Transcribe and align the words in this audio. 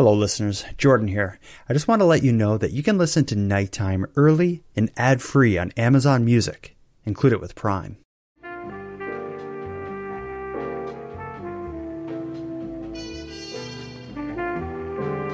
Hello, 0.00 0.14
listeners. 0.14 0.64
Jordan 0.78 1.08
here. 1.08 1.38
I 1.68 1.74
just 1.74 1.86
want 1.86 2.00
to 2.00 2.06
let 2.06 2.22
you 2.22 2.32
know 2.32 2.56
that 2.56 2.70
you 2.72 2.82
can 2.82 2.96
listen 2.96 3.26
to 3.26 3.36
Nighttime 3.36 4.06
early 4.16 4.64
and 4.74 4.90
ad 4.96 5.20
free 5.20 5.58
on 5.58 5.72
Amazon 5.72 6.24
Music. 6.24 6.74
Include 7.04 7.34
it 7.34 7.40
with 7.42 7.54
Prime. 7.54 7.98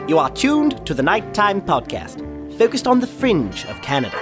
You 0.08 0.18
are 0.18 0.30
tuned 0.30 0.84
to 0.84 0.94
the 0.94 1.02
Nighttime 1.04 1.62
Podcast, 1.62 2.18
focused 2.58 2.88
on 2.88 2.98
the 2.98 3.06
fringe 3.06 3.64
of 3.66 3.80
Canada. 3.82 4.18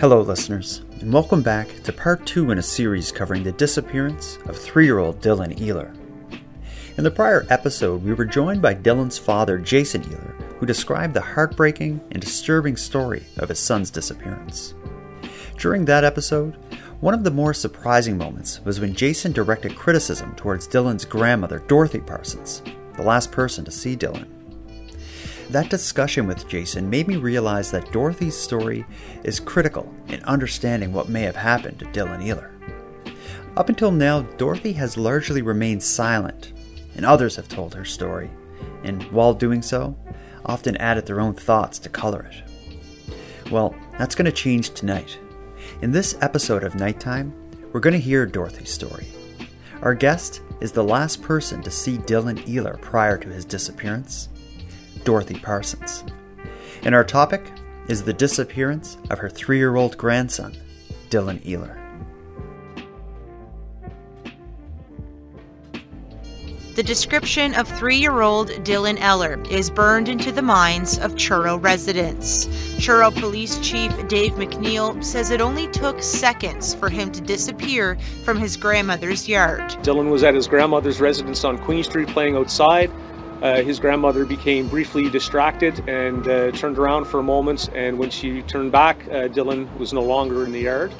Hello, 0.00 0.22
listeners, 0.22 0.80
and 1.02 1.12
welcome 1.12 1.42
back 1.42 1.68
to 1.82 1.92
part 1.92 2.24
two 2.24 2.50
in 2.50 2.56
a 2.56 2.62
series 2.62 3.12
covering 3.12 3.42
the 3.42 3.52
disappearance 3.52 4.38
of 4.46 4.56
three 4.56 4.86
year 4.86 5.00
old 5.00 5.20
Dylan 5.20 5.54
Ehler. 5.58 5.97
In 6.98 7.04
the 7.04 7.12
prior 7.12 7.46
episode, 7.48 8.02
we 8.02 8.12
were 8.12 8.24
joined 8.24 8.60
by 8.60 8.74
Dylan's 8.74 9.18
father, 9.18 9.56
Jason 9.56 10.02
Ehler, 10.02 10.34
who 10.58 10.66
described 10.66 11.14
the 11.14 11.20
heartbreaking 11.20 12.00
and 12.10 12.20
disturbing 12.20 12.76
story 12.76 13.22
of 13.36 13.50
his 13.50 13.60
son's 13.60 13.88
disappearance. 13.88 14.74
During 15.58 15.84
that 15.84 16.02
episode, 16.02 16.56
one 16.98 17.14
of 17.14 17.22
the 17.22 17.30
more 17.30 17.54
surprising 17.54 18.18
moments 18.18 18.60
was 18.64 18.80
when 18.80 18.96
Jason 18.96 19.30
directed 19.30 19.76
criticism 19.76 20.34
towards 20.34 20.66
Dylan's 20.66 21.04
grandmother, 21.04 21.60
Dorothy 21.68 22.00
Parsons, 22.00 22.62
the 22.96 23.04
last 23.04 23.30
person 23.30 23.64
to 23.64 23.70
see 23.70 23.96
Dylan. 23.96 24.26
That 25.50 25.70
discussion 25.70 26.26
with 26.26 26.48
Jason 26.48 26.90
made 26.90 27.06
me 27.06 27.14
realize 27.14 27.70
that 27.70 27.92
Dorothy's 27.92 28.36
story 28.36 28.84
is 29.22 29.38
critical 29.38 29.94
in 30.08 30.20
understanding 30.24 30.92
what 30.92 31.08
may 31.08 31.22
have 31.22 31.36
happened 31.36 31.78
to 31.78 31.84
Dylan 31.84 32.26
Ehler. 32.26 32.50
Up 33.56 33.68
until 33.68 33.92
now, 33.92 34.22
Dorothy 34.22 34.72
has 34.72 34.96
largely 34.96 35.42
remained 35.42 35.84
silent, 35.84 36.52
and 36.98 37.06
others 37.06 37.36
have 37.36 37.48
told 37.48 37.74
her 37.74 37.84
story, 37.84 38.28
and 38.82 39.04
while 39.04 39.32
doing 39.32 39.62
so, 39.62 39.96
often 40.44 40.76
added 40.78 41.06
their 41.06 41.20
own 41.20 41.32
thoughts 41.32 41.78
to 41.78 41.88
color 41.88 42.28
it. 42.28 43.52
Well, 43.52 43.72
that's 43.98 44.16
going 44.16 44.26
to 44.26 44.32
change 44.32 44.70
tonight. 44.70 45.16
In 45.80 45.92
this 45.92 46.18
episode 46.20 46.64
of 46.64 46.74
Nighttime, 46.74 47.32
we're 47.72 47.78
going 47.78 47.94
to 47.94 48.00
hear 48.00 48.26
Dorothy's 48.26 48.72
story. 48.72 49.06
Our 49.80 49.94
guest 49.94 50.42
is 50.60 50.72
the 50.72 50.82
last 50.82 51.22
person 51.22 51.62
to 51.62 51.70
see 51.70 51.98
Dylan 51.98 52.44
Ehler 52.48 52.80
prior 52.80 53.16
to 53.16 53.28
his 53.28 53.44
disappearance, 53.44 54.28
Dorothy 55.04 55.38
Parsons. 55.38 56.02
And 56.82 56.96
our 56.96 57.04
topic 57.04 57.52
is 57.86 58.02
the 58.02 58.12
disappearance 58.12 58.98
of 59.08 59.20
her 59.20 59.30
three 59.30 59.58
year 59.58 59.76
old 59.76 59.96
grandson, 59.96 60.56
Dylan 61.10 61.40
Ehler. 61.44 61.87
The 66.78 66.84
description 66.84 67.56
of 67.56 67.66
three 67.66 67.96
year 67.96 68.20
old 68.20 68.50
Dylan 68.62 68.98
Ehler 68.98 69.44
is 69.50 69.68
burned 69.68 70.08
into 70.08 70.30
the 70.30 70.42
minds 70.42 70.96
of 71.00 71.16
Truro 71.16 71.56
residents. 71.56 72.48
Truro 72.78 73.10
Police 73.10 73.58
Chief 73.58 73.90
Dave 74.06 74.34
MacNeil 74.34 75.02
says 75.02 75.32
it 75.32 75.40
only 75.40 75.66
took 75.66 76.00
seconds 76.00 76.74
for 76.74 76.88
him 76.88 77.10
to 77.10 77.20
disappear 77.20 77.98
from 78.22 78.38
his 78.38 78.56
grandmother's 78.56 79.28
yard. 79.28 79.62
Dylan 79.82 80.08
was 80.08 80.22
at 80.22 80.36
his 80.36 80.46
grandmother's 80.46 81.00
residence 81.00 81.42
on 81.42 81.58
Queen 81.58 81.82
Street 81.82 82.06
playing 82.06 82.36
outside. 82.36 82.92
Uh, 83.42 83.60
his 83.60 83.80
grandmother 83.80 84.24
became 84.24 84.68
briefly 84.68 85.10
distracted 85.10 85.80
and 85.88 86.28
uh, 86.28 86.52
turned 86.52 86.78
around 86.78 87.06
for 87.06 87.18
a 87.18 87.24
moment. 87.24 87.70
And 87.74 87.98
when 87.98 88.10
she 88.10 88.42
turned 88.42 88.70
back, 88.70 89.04
uh, 89.08 89.26
Dylan 89.26 89.66
was 89.78 89.92
no 89.92 90.02
longer 90.02 90.44
in 90.44 90.52
the 90.52 90.60
yard. 90.60 90.92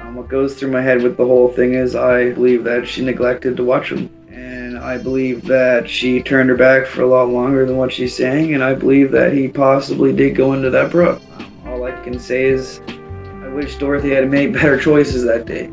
Um, 0.00 0.16
what 0.16 0.26
goes 0.26 0.58
through 0.58 0.72
my 0.72 0.82
head 0.82 1.04
with 1.04 1.16
the 1.16 1.24
whole 1.24 1.50
thing 1.52 1.74
is 1.74 1.94
I 1.94 2.32
believe 2.32 2.64
that 2.64 2.88
she 2.88 3.04
neglected 3.04 3.56
to 3.58 3.62
watch 3.62 3.92
him. 3.92 4.10
And 4.80 4.88
I 4.88 4.96
believe 4.96 5.44
that 5.44 5.90
she 5.90 6.22
turned 6.22 6.48
her 6.48 6.56
back 6.56 6.86
for 6.86 7.02
a 7.02 7.06
lot 7.06 7.28
longer 7.28 7.66
than 7.66 7.76
what 7.76 7.92
she's 7.92 8.16
saying. 8.16 8.54
And 8.54 8.64
I 8.64 8.72
believe 8.72 9.10
that 9.10 9.34
he 9.34 9.46
possibly 9.46 10.10
did 10.10 10.34
go 10.34 10.54
into 10.54 10.70
that 10.70 10.90
brook. 10.90 11.20
Um, 11.36 11.52
all 11.66 11.84
I 11.84 11.92
can 12.00 12.18
say 12.18 12.44
is 12.44 12.80
I 12.88 13.48
wish 13.48 13.76
Dorothy 13.76 14.08
had 14.12 14.30
made 14.30 14.52
better 14.54 14.80
choices 14.80 15.22
that 15.24 15.44
day. 15.44 15.66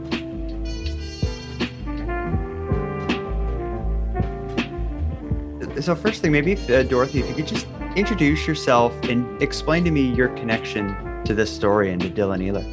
So, 5.82 5.96
first 5.96 6.22
thing, 6.22 6.34
maybe, 6.34 6.52
if, 6.52 6.70
uh, 6.70 6.84
Dorothy, 6.84 7.20
if 7.20 7.30
you 7.30 7.36
could 7.36 7.48
just 7.48 7.66
introduce 7.96 8.46
yourself 8.46 8.94
and 9.04 9.42
explain 9.42 9.86
to 9.86 9.92
me 9.92 10.14
your 10.14 10.28
connection 10.30 11.24
to 11.24 11.34
this 11.34 11.56
story 11.56 11.94
and 11.94 12.02
to 12.02 12.10
Dylan 12.10 12.44
Ehler. 12.44 12.66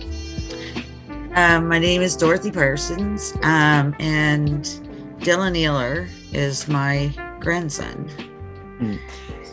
Um, 1.37 1.69
my 1.69 1.79
name 1.79 2.03
is 2.03 2.17
Dorothy 2.17 2.51
Parsons, 2.51 3.35
um, 3.43 3.95
and 4.01 4.85
Dylan 5.25 5.57
Ehler 5.57 6.07
is 6.35 6.69
my 6.69 7.11
grandson. 7.41 8.11
Mm. 8.79 9.01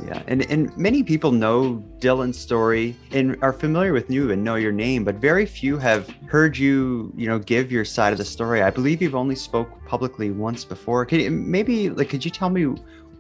Yeah, 0.06 0.22
and, 0.28 0.42
and 0.52 0.76
many 0.78 1.02
people 1.02 1.32
know 1.32 1.82
Dylan's 2.00 2.38
story 2.38 2.98
and 3.12 3.38
are 3.42 3.54
familiar 3.54 3.94
with 3.94 4.10
you 4.10 4.32
and 4.32 4.44
know 4.44 4.56
your 4.56 4.74
name, 4.74 5.06
but 5.06 5.16
very 5.16 5.46
few 5.46 5.78
have 5.78 6.10
heard 6.28 6.58
you, 6.58 7.14
you 7.16 7.26
know, 7.26 7.40
give 7.40 7.72
your 7.72 7.86
side 7.86 8.12
of 8.12 8.18
the 8.18 8.26
story. 8.26 8.62
I 8.62 8.70
believe 8.70 9.02
you've 9.02 9.16
only 9.16 9.36
spoke 9.36 9.70
publicly 9.86 10.30
once 10.30 10.66
before. 10.66 11.06
Can 11.06 11.22
you, 11.22 11.32
maybe 11.32 11.90
like 11.90 12.10
could 12.10 12.26
you 12.26 12.32
tell 12.32 12.50
me 12.50 12.66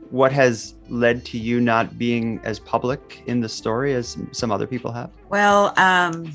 what 0.10 0.34
has 0.34 0.74
led 0.90 1.24
to 1.28 1.38
you 1.38 1.62
not 1.62 1.98
being 1.98 2.42
as 2.44 2.60
public 2.60 3.24
in 3.28 3.40
the 3.40 3.48
story 3.48 3.94
as 3.94 4.18
some 4.34 4.52
other 4.52 4.68
people 4.68 4.92
have? 4.92 5.10
Well, 5.30 5.74
um, 5.78 6.34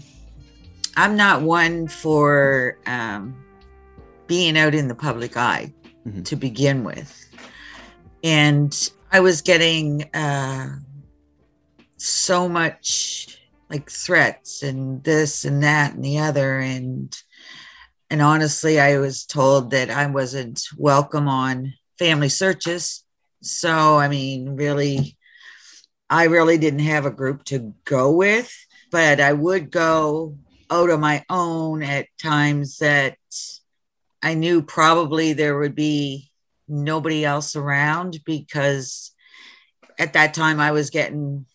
I'm 0.97 1.15
not 1.15 1.43
one 1.43 1.89
for 1.89 2.79
um, 2.87 3.37
being 4.27 4.57
out 4.57 4.75
in 4.75 4.89
the 4.89 4.95
public 4.95 5.37
eye 5.37 5.73
Mhm. 6.07 6.25
to 6.27 6.37
begin 6.37 6.85
with. 6.85 7.29
And 8.23 8.91
I 9.11 9.21
was 9.21 9.43
getting 9.43 10.05
uh, 10.15 10.77
so 11.97 12.49
much 12.49 13.39
like 13.71 13.91
threats 13.91 14.63
and 14.63 15.03
this 15.03 15.45
and 15.45 15.63
that 15.63 15.95
and 15.95 16.05
the 16.05 16.19
other. 16.19 16.59
And 16.59 17.17
and 18.09 18.23
honestly, 18.23 18.79
I 18.79 18.99
was 18.99 19.25
told 19.25 19.73
that 19.73 19.91
I 19.91 20.07
wasn't 20.07 20.63
welcome 20.79 21.27
on 21.27 21.75
family 21.99 22.29
searches. 22.29 23.03
So, 23.43 23.99
I 23.99 24.07
mean, 24.07 24.55
really, 24.55 25.17
I 26.09 26.25
really 26.25 26.57
didn't 26.57 26.81
have 26.81 27.05
a 27.05 27.11
group 27.11 27.43
to 27.47 27.75
go 27.85 28.13
with, 28.13 28.53
but 28.93 29.21
I 29.21 29.33
would 29.33 29.73
go 29.73 30.37
out 30.71 30.91
on 30.91 31.01
my 31.01 31.25
own 31.29 31.83
at 31.83 32.07
times 32.17 32.79
that 32.79 33.19
I 34.27 34.35
knew 34.35 34.61
probably 34.61 35.35
there 35.35 35.57
would 35.57 35.77
be 35.77 36.33
nobody 36.67 37.25
else 37.25 37.55
around 37.55 38.19
because 38.25 39.13
at 40.01 40.15
that 40.15 40.35
time 40.35 40.59
I 40.59 40.73
was 40.73 40.91
getting 40.91 41.47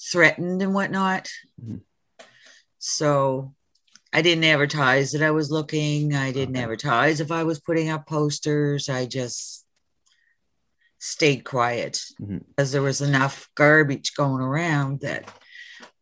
threatened 0.00 0.62
and 0.62 0.72
whatnot. 0.72 1.28
Mhm. 1.60 1.80
So 2.78 3.56
I 4.12 4.22
didn't 4.22 4.44
advertise 4.44 5.10
that 5.12 5.22
I 5.24 5.32
was 5.32 5.50
looking. 5.50 6.14
I 6.14 6.30
didn't 6.30 6.54
Okay. 6.54 6.62
advertise 6.62 7.18
if 7.18 7.32
I 7.32 7.42
was 7.42 7.58
putting 7.58 7.88
up 7.88 8.06
posters. 8.06 8.88
I 8.88 9.06
just 9.06 9.66
stayed 11.00 11.42
quiet 11.42 12.00
Mhm. 12.20 12.44
because 12.46 12.70
there 12.70 12.82
was 12.82 13.00
enough 13.00 13.48
garbage 13.56 14.14
going 14.14 14.40
around 14.40 15.00
that 15.00 15.28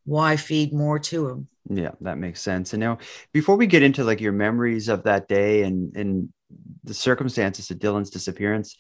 why 0.05 0.37
feed 0.37 0.75
more 0.75 0.99
to 0.99 1.29
them? 1.29 1.49
Yeah, 1.73 1.93
that 2.01 2.19
makes 2.19 2.41
sense. 2.41 2.73
And 2.73 2.81
now, 2.81 2.99
before 3.33 3.57
we 3.57 3.69
get 3.69 3.85
into 3.85 4.03
like 4.03 4.21
your 4.21 4.33
memories 4.33 4.89
of 4.89 5.05
that 5.05 5.29
day 5.29 5.63
and 5.63 5.95
and 5.97 6.29
the 6.83 6.95
circumstances 6.95 7.71
of 7.71 7.79
Dylan's 7.79 8.11
disappearance, 8.11 8.77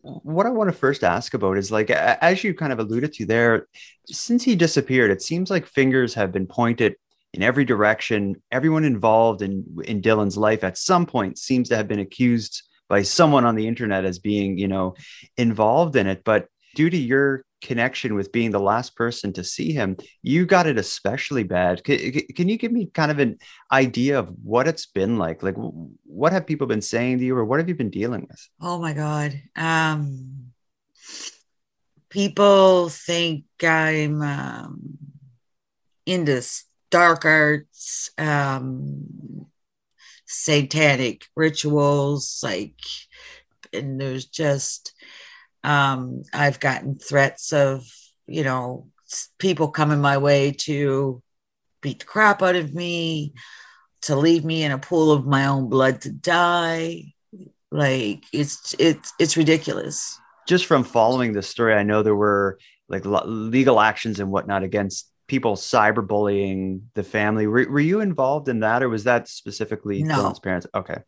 what 0.00 0.46
I 0.46 0.50
want 0.50 0.68
to 0.68 0.76
first 0.76 1.04
ask 1.04 1.34
about 1.34 1.56
is 1.56 1.70
like 1.70 1.90
as 1.90 2.42
you 2.42 2.52
kind 2.52 2.72
of 2.72 2.80
alluded 2.80 3.12
to 3.14 3.26
there, 3.26 3.68
since 4.06 4.42
he 4.42 4.56
disappeared, 4.56 5.12
it 5.12 5.22
seems 5.22 5.50
like 5.50 5.66
fingers 5.66 6.14
have 6.14 6.32
been 6.32 6.48
pointed 6.48 6.96
in 7.32 7.44
every 7.44 7.64
direction. 7.64 8.42
Everyone 8.50 8.82
involved 8.84 9.40
in 9.40 9.64
in 9.84 10.02
Dylan's 10.02 10.36
life 10.36 10.64
at 10.64 10.76
some 10.76 11.06
point 11.06 11.38
seems 11.38 11.68
to 11.68 11.76
have 11.76 11.86
been 11.86 12.00
accused 12.00 12.64
by 12.88 13.02
someone 13.02 13.44
on 13.44 13.54
the 13.54 13.68
internet 13.68 14.04
as 14.04 14.18
being, 14.18 14.58
you 14.58 14.66
know, 14.66 14.96
involved 15.36 15.94
in 15.94 16.08
it. 16.08 16.24
But 16.24 16.48
due 16.74 16.90
to 16.90 16.96
your 16.96 17.44
connection 17.62 18.14
with 18.14 18.32
being 18.32 18.50
the 18.50 18.60
last 18.60 18.96
person 18.96 19.32
to 19.32 19.44
see 19.44 19.72
him, 19.72 19.96
you 20.20 20.44
got 20.44 20.66
it 20.66 20.78
especially 20.78 21.44
bad. 21.44 21.82
Can, 21.84 21.98
can 22.34 22.48
you 22.48 22.58
give 22.58 22.72
me 22.72 22.86
kind 22.86 23.10
of 23.10 23.18
an 23.20 23.38
idea 23.70 24.18
of 24.18 24.28
what 24.42 24.68
it's 24.68 24.86
been 24.86 25.16
like? 25.16 25.42
Like, 25.42 25.54
what 26.04 26.32
have 26.32 26.46
people 26.46 26.66
been 26.66 26.82
saying 26.82 27.18
to 27.18 27.24
you, 27.24 27.36
or 27.36 27.44
what 27.44 27.60
have 27.60 27.68
you 27.68 27.74
been 27.74 27.90
dealing 27.90 28.26
with? 28.28 28.48
Oh 28.60 28.78
my 28.78 28.92
God. 28.92 29.40
Um, 29.56 30.52
people 32.10 32.88
think 32.88 33.44
I'm 33.62 34.20
um, 34.20 34.98
into 36.04 36.42
dark 36.90 37.24
arts, 37.24 38.10
um, 38.18 39.46
satanic 40.26 41.24
rituals, 41.36 42.40
like, 42.42 42.80
and 43.72 44.00
there's 44.00 44.26
just, 44.26 44.92
um, 45.64 46.22
I've 46.32 46.60
gotten 46.60 46.96
threats 46.96 47.52
of, 47.52 47.86
you 48.26 48.44
know, 48.44 48.88
people 49.38 49.68
coming 49.68 50.00
my 50.00 50.18
way 50.18 50.52
to 50.52 51.22
beat 51.80 52.00
the 52.00 52.04
crap 52.04 52.42
out 52.42 52.56
of 52.56 52.74
me, 52.74 53.34
to 54.02 54.16
leave 54.16 54.44
me 54.44 54.62
in 54.62 54.72
a 54.72 54.78
pool 54.78 55.12
of 55.12 55.26
my 55.26 55.46
own 55.46 55.68
blood 55.68 56.00
to 56.02 56.10
die 56.10 57.12
Like 57.70 58.24
it's 58.32 58.74
it's 58.78 59.12
it's 59.18 59.36
ridiculous. 59.36 60.18
Just 60.46 60.66
from 60.66 60.84
following 60.84 61.32
the 61.32 61.42
story, 61.42 61.74
I 61.74 61.84
know 61.84 62.02
there 62.02 62.14
were 62.14 62.58
like 62.88 63.04
legal 63.04 63.80
actions 63.80 64.20
and 64.20 64.30
whatnot 64.30 64.62
against 64.62 65.10
people 65.32 65.56
cyberbullying 65.56 66.82
the 66.92 67.02
family. 67.02 67.46
Were, 67.46 67.66
were 67.70 67.80
you 67.80 68.00
involved 68.00 68.48
in 68.50 68.60
that, 68.60 68.82
or 68.82 68.90
was 68.90 69.04
that 69.04 69.28
specifically 69.28 70.02
No. 70.02 70.16
Dylan's 70.16 70.40
parents? 70.40 70.66
Okay, 70.74 70.98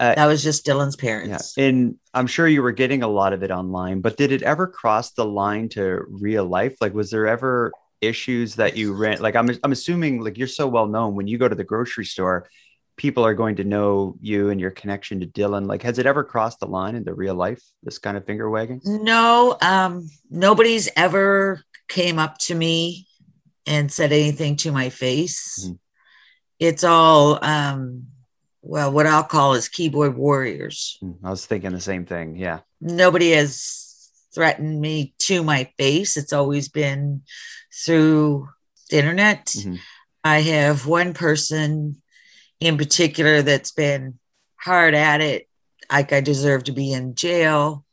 That 0.00 0.26
was 0.26 0.42
just 0.42 0.66
Dylan's 0.66 0.96
parents. 0.96 1.54
yeah, 1.56 1.64
and 1.66 1.94
I'm 2.12 2.26
sure 2.26 2.48
you 2.48 2.60
were 2.62 2.72
getting 2.72 3.04
a 3.04 3.08
lot 3.08 3.32
of 3.32 3.44
it 3.44 3.52
online. 3.52 4.00
But 4.00 4.16
did 4.16 4.32
it 4.32 4.42
ever 4.42 4.66
cross 4.66 5.12
the 5.12 5.24
line 5.24 5.68
to 5.70 6.02
real 6.08 6.44
life? 6.44 6.76
Like, 6.80 6.92
was 6.92 7.10
there 7.10 7.28
ever 7.28 7.72
issues 8.00 8.56
that 8.56 8.76
you 8.76 8.94
ran? 8.94 9.20
Like, 9.20 9.36
I'm 9.36 9.48
I'm 9.62 9.72
assuming 9.72 10.22
like 10.22 10.38
you're 10.38 10.48
so 10.48 10.66
well 10.66 10.88
known 10.88 11.14
when 11.14 11.28
you 11.28 11.38
go 11.38 11.48
to 11.48 11.54
the 11.54 11.64
grocery 11.64 12.04
store. 12.04 12.48
People 12.96 13.24
are 13.24 13.34
going 13.34 13.54
to 13.56 13.64
know 13.64 14.16
you 14.20 14.50
and 14.50 14.60
your 14.60 14.72
connection 14.72 15.20
to 15.20 15.26
Dylan. 15.26 15.68
Like, 15.68 15.82
has 15.84 16.00
it 16.00 16.06
ever 16.06 16.24
crossed 16.24 16.58
the 16.58 16.66
line 16.66 16.96
into 16.96 17.14
real 17.14 17.36
life? 17.36 17.62
This 17.84 17.98
kind 17.98 18.16
of 18.16 18.26
finger 18.26 18.50
wagging. 18.50 18.80
No, 18.84 19.56
um, 19.62 20.10
nobody's 20.30 20.88
ever 20.96 21.62
came 21.88 22.18
up 22.18 22.38
to 22.38 22.54
me 22.56 23.06
and 23.68 23.92
said 23.92 24.12
anything 24.12 24.56
to 24.56 24.72
my 24.72 24.88
face. 24.88 25.66
Mhm. 25.66 25.78
It's 26.58 26.84
all 26.84 27.38
um 27.44 28.06
well, 28.60 28.90
what 28.92 29.06
I'll 29.06 29.24
call 29.24 29.54
is 29.54 29.68
keyboard 29.68 30.16
warriors. 30.16 30.98
Hmm, 31.00 31.12
I 31.24 31.30
was 31.30 31.46
thinking 31.46 31.72
the 31.72 31.80
same 31.80 32.04
thing. 32.04 32.36
Yeah. 32.36 32.60
Nobody 32.80 33.30
has 33.30 34.10
threatened 34.34 34.80
me 34.80 35.14
to 35.20 35.42
my 35.42 35.70
face. 35.78 36.16
It's 36.16 36.32
always 36.32 36.68
been 36.68 37.22
through 37.84 38.48
the 38.90 38.98
internet. 38.98 39.46
Mhm. 39.46 39.78
I 40.24 40.40
have 40.40 40.86
one 40.86 41.14
person 41.14 42.02
in 42.60 42.76
particular 42.76 43.42
that's 43.42 43.72
been 43.72 44.18
hard 44.56 44.94
at 44.94 45.20
it, 45.20 45.48
like 45.90 46.12
I 46.12 46.20
deserve 46.20 46.64
to 46.64 46.72
be 46.72 46.92
in 46.92 47.14
jail. 47.14 47.84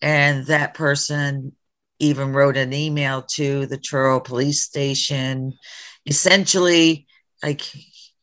And 0.00 0.46
that 0.46 0.72
person 0.74 1.54
even 2.00 2.32
wrote 2.32 2.56
an 2.56 2.72
email 2.72 3.22
to 3.22 3.66
the 3.66 3.78
Truro 3.78 4.18
police 4.20 4.62
station, 4.62 5.52
essentially 6.06 7.06
like 7.42 7.62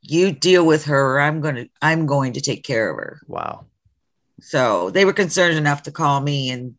you 0.02 0.32
deal 0.32 0.66
with 0.66 0.86
her 0.86 1.16
or 1.16 1.20
I'm 1.20 1.42
gonna 1.42 1.68
I'm 1.82 2.06
going 2.06 2.34
to 2.34 2.42
take 2.42 2.64
care 2.64 2.90
of 2.90 2.98
her. 2.98 3.22
Wow. 3.28 3.66
So 4.40 4.90
they 4.90 5.06
were 5.06 5.14
concerned 5.14 5.58
enough 5.58 5.84
to 5.84 5.92
call 5.92 6.20
me 6.20 6.52
and 6.52 6.76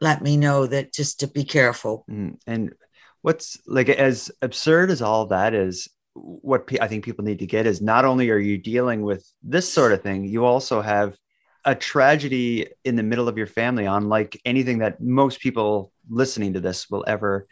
let 0.00 0.22
me 0.22 0.36
know 0.36 0.66
that 0.66 0.92
just 0.92 1.20
to 1.20 1.28
be 1.28 1.44
careful. 1.44 2.04
Mm, 2.10 2.38
And 2.46 2.74
what's 3.22 3.58
like 3.66 3.88
as 3.88 4.30
absurd 4.42 4.90
as 4.90 5.00
all 5.00 5.26
that 5.26 5.54
is, 5.54 5.88
what 6.14 6.68
I 6.80 6.88
think 6.88 7.04
people 7.04 7.24
need 7.24 7.38
to 7.38 7.46
get 7.46 7.66
is 7.66 7.80
not 7.80 8.04
only 8.04 8.30
are 8.30 8.38
you 8.38 8.58
dealing 8.58 9.02
with 9.02 9.24
this 9.42 9.72
sort 9.72 9.92
of 9.92 10.02
thing, 10.02 10.24
you 10.24 10.44
also 10.44 10.82
have 10.82 11.16
a 11.64 11.74
tragedy 11.74 12.68
in 12.84 12.96
the 12.96 13.02
middle 13.02 13.28
of 13.28 13.38
your 13.38 13.46
family, 13.46 13.84
unlike 13.84 14.40
anything 14.44 14.78
that 14.78 15.00
most 15.00 15.40
people 15.40 15.92
listening 16.08 16.54
to 16.54 16.60
this 16.60 16.90
will 16.90 17.04
ever 17.06 17.46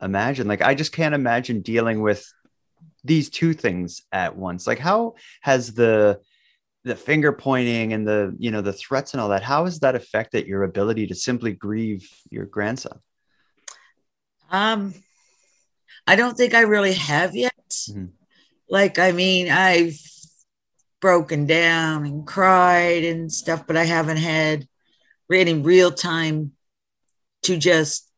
imagine. 0.00 0.48
Like, 0.48 0.62
I 0.62 0.74
just 0.74 0.92
can't 0.92 1.14
imagine 1.14 1.60
dealing 1.60 2.00
with 2.00 2.26
these 3.04 3.28
two 3.28 3.52
things 3.52 4.02
at 4.12 4.36
once. 4.36 4.66
Like, 4.66 4.78
how 4.78 5.14
has 5.42 5.74
the 5.74 6.20
the 6.84 6.96
finger 6.96 7.32
pointing 7.32 7.92
and 7.92 8.06
the 8.06 8.34
you 8.38 8.50
know 8.50 8.62
the 8.62 8.72
threats 8.72 9.12
and 9.12 9.20
all 9.20 9.28
that 9.28 9.42
how 9.42 9.64
has 9.64 9.80
that 9.80 9.96
affected 9.96 10.46
your 10.46 10.62
ability 10.62 11.06
to 11.08 11.14
simply 11.14 11.52
grieve 11.52 12.08
your 12.30 12.46
grandson 12.46 13.00
Um 14.50 14.94
I 16.06 16.16
don't 16.16 16.36
think 16.36 16.54
I 16.54 16.62
really 16.62 16.94
have 16.94 17.36
yet. 17.36 17.52
Mhm. 17.68 18.12
Like 18.70 18.98
I 18.98 19.12
mean, 19.12 19.50
I've 19.50 20.00
broken 21.00 21.46
down 21.46 22.04
and 22.04 22.26
cried 22.26 23.04
and 23.04 23.32
stuff, 23.32 23.66
but 23.66 23.76
I 23.76 23.84
haven't 23.84 24.16
had 24.16 24.66
any 25.32 25.54
real 25.54 25.92
time 25.92 26.52
to 27.42 27.56
just 27.56 28.10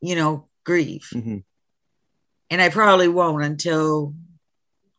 you 0.00 0.14
know 0.14 0.48
grieve. 0.64 1.08
Mhm. 1.12 1.44
and 2.50 2.62
I 2.62 2.68
probably 2.68 3.08
won't 3.08 3.42
until 3.42 4.14